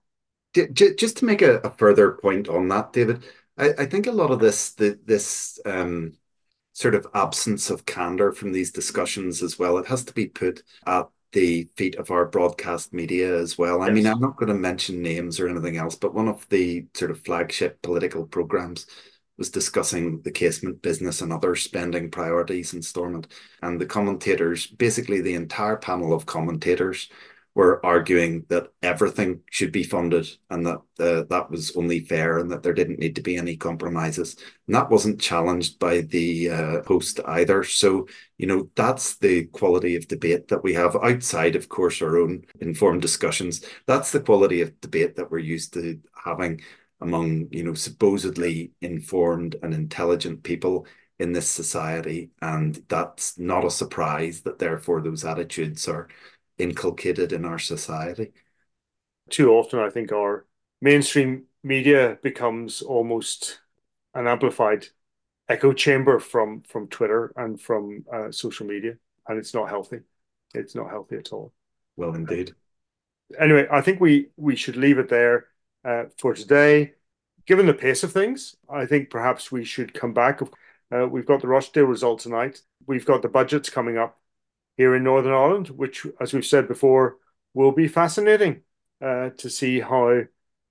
Just 0.74 1.18
to 1.18 1.26
make 1.26 1.42
a, 1.42 1.58
a 1.58 1.72
further 1.72 2.12
point 2.14 2.48
on 2.48 2.68
that, 2.70 2.94
David, 2.94 3.24
I, 3.60 3.74
I 3.80 3.86
think 3.86 4.08
a 4.08 4.12
lot 4.12 4.32
of 4.32 4.40
this 4.40 4.72
the, 4.74 5.00
this 5.06 5.60
um, 5.66 6.14
sort 6.74 6.96
of 6.96 7.08
absence 7.14 7.70
of 7.70 7.86
candor 7.86 8.32
from 8.32 8.52
these 8.52 8.72
discussions 8.72 9.44
as 9.44 9.60
well. 9.60 9.78
It 9.78 9.88
has 9.88 10.04
to 10.06 10.14
be 10.14 10.28
put 10.28 10.64
at 10.86 11.08
the 11.32 11.70
feet 11.76 11.96
of 11.96 12.10
our 12.10 12.26
broadcast 12.26 12.94
media 12.94 13.38
as 13.38 13.58
well. 13.58 13.82
I 13.82 13.88
yes. 13.88 13.96
mean, 13.96 14.08
I'm 14.08 14.22
not 14.22 14.38
going 14.38 14.48
to 14.48 14.56
mention 14.56 15.02
names 15.02 15.40
or 15.40 15.48
anything 15.48 15.78
else, 15.78 15.96
but 15.96 16.14
one 16.14 16.28
of 16.28 16.48
the 16.50 16.88
sort 16.96 17.12
of 17.12 17.24
flagship 17.24 17.82
political 17.82 18.26
programs 18.26 18.88
was 19.38 19.50
discussing 19.50 20.22
the 20.22 20.32
casement 20.32 20.82
business 20.82 21.22
and 21.22 21.32
other 21.32 21.56
spending 21.56 22.12
priorities 22.12 22.74
in 22.74 22.82
Stormont. 22.82 23.28
And 23.62 23.80
the 23.80 23.86
commentators, 23.86 24.68
basically 24.68 25.22
the 25.22 25.36
entire 25.36 25.78
panel 25.78 26.14
of 26.14 26.26
commentators, 26.26 27.10
were 27.60 27.86
arguing 27.86 28.46
that 28.48 28.72
everything 28.82 29.42
should 29.52 29.74
be 29.74 29.84
funded 29.84 30.26
and 30.50 30.66
that 30.66 30.82
uh, 30.98 31.24
that 31.30 31.52
was 31.52 31.76
only 31.76 32.00
fair 32.00 32.38
and 32.38 32.50
that 32.50 32.64
there 32.64 32.74
didn't 32.74 33.00
need 33.00 33.14
to 33.18 33.22
be 33.22 33.36
any 33.36 33.58
compromises. 33.58 34.38
And 34.66 34.76
that 34.78 34.90
wasn't 34.90 35.20
challenged 35.20 35.78
by 35.78 36.00
the 36.00 36.52
uh, 36.52 36.84
host 36.84 37.20
either. 37.26 37.66
So, 37.66 38.08
you 38.38 38.48
know, 38.48 38.70
that's 38.76 39.18
the 39.18 39.44
quality 39.48 39.98
of 39.98 40.08
debate 40.08 40.48
that 40.48 40.64
we 40.64 40.74
have 40.76 40.96
outside, 40.96 41.58
of 41.58 41.68
course, 41.68 42.02
our 42.02 42.16
own 42.16 42.46
informed 42.62 43.02
discussions. 43.02 43.66
That's 43.88 44.14
the 44.14 44.22
quality 44.22 44.62
of 44.62 44.80
debate 44.80 45.18
that 45.18 45.30
we're 45.30 45.40
used 45.40 45.74
to 45.74 46.00
having 46.16 46.62
among, 47.02 47.50
you 47.52 47.66
know, 47.66 47.74
supposedly 47.74 48.72
informed 48.80 49.58
and 49.62 49.74
intelligent 49.74 50.44
people 50.44 50.88
in 51.20 51.34
this 51.34 51.50
society. 51.50 52.30
And 52.42 52.82
that's 52.88 53.38
not 53.38 53.66
a 53.66 53.70
surprise 53.70 54.44
that 54.44 54.60
therefore 54.60 55.02
those 55.02 55.26
attitudes 55.26 55.90
are 55.90 56.08
inculcated 56.60 57.34
in 57.34 57.46
our 57.46 57.58
society. 57.58 58.34
Too 59.30 59.52
often, 59.52 59.80
I 59.80 59.90
think 59.90 60.12
our 60.12 60.46
mainstream 60.82 61.46
media 61.64 62.18
becomes 62.22 62.82
almost 62.82 63.60
an 64.14 64.28
amplified 64.28 64.88
echo 65.48 65.74
chamber 65.74 66.20
from 66.20 66.62
from 66.62 66.88
Twitter 66.88 67.34
and 67.36 67.60
from 67.60 68.06
uh, 68.14 68.32
social 68.32 68.66
media, 68.68 68.98
and 69.28 69.38
it's 69.38 69.54
not 69.54 69.70
healthy. 69.70 70.00
It's 70.54 70.76
not 70.76 70.90
healthy 70.90 71.18
at 71.18 71.32
all. 71.32 71.54
Well, 71.96 72.16
indeed. 72.16 72.54
Anyway, 73.38 73.68
I 73.72 73.82
think 73.82 74.00
we 74.00 74.30
we 74.38 74.56
should 74.56 74.76
leave 74.76 75.00
it 75.00 75.10
there 75.10 75.48
uh, 75.86 76.06
for 76.18 76.34
today. 76.34 76.94
Given 77.46 77.66
the 77.66 77.74
pace 77.74 78.04
of 78.04 78.12
things, 78.12 78.56
I 78.70 78.86
think 78.86 79.10
perhaps 79.10 79.52
we 79.52 79.64
should 79.64 79.94
come 79.94 80.14
back. 80.14 80.42
Uh, 80.92 81.08
we've 81.08 81.26
got 81.26 81.42
the 81.42 81.48
Rochdale 81.48 81.86
result 81.86 82.20
tonight. 82.20 82.62
We've 82.86 83.06
got 83.06 83.22
the 83.22 83.30
budgets 83.30 83.70
coming 83.70 83.98
up 83.98 84.20
here 84.80 84.96
in 84.96 85.04
Northern 85.04 85.34
Ireland, 85.34 85.68
which, 85.68 86.08
as 86.22 86.34
we've 86.34 86.46
said 86.46 86.70
before, 86.70 87.18
will 87.54 87.74
be 87.74 87.90
fascinating 87.90 88.62
uh, 89.02 89.32
to 89.32 89.50
see 89.50 89.82
how 89.82 90.22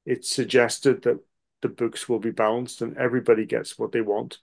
it's 0.06 0.30
suggested 0.30 1.02
that 1.02 1.18
the 1.60 1.68
books 1.68 2.08
will 2.08 2.18
be 2.18 2.30
balanced 2.30 2.80
and 2.80 2.96
everybody 2.96 3.44
gets 3.44 3.78
what 3.78 3.92
they 3.92 4.00
want. 4.00 4.38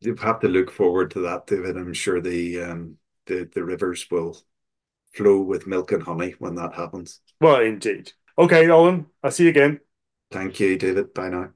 You 0.00 0.10
have 0.10 0.20
had 0.20 0.40
to 0.42 0.48
look 0.48 0.70
forward 0.70 1.10
to 1.12 1.20
that, 1.20 1.46
David. 1.46 1.78
I'm 1.78 1.94
sure 1.94 2.20
the 2.20 2.60
um, 2.60 2.98
the 3.24 3.48
the 3.54 3.64
rivers 3.64 4.06
will 4.10 4.36
flow 5.14 5.40
with 5.40 5.66
milk 5.66 5.92
and 5.92 6.02
honey 6.02 6.34
when 6.38 6.54
that 6.56 6.74
happens. 6.74 7.20
Well, 7.40 7.62
indeed. 7.62 8.12
Okay, 8.36 8.68
Owen, 8.68 9.06
I'll 9.24 9.30
see 9.30 9.44
you 9.44 9.48
again. 9.48 9.80
Thank 10.30 10.60
you, 10.60 10.76
David. 10.76 11.14
Bye 11.14 11.30
now. 11.30 11.52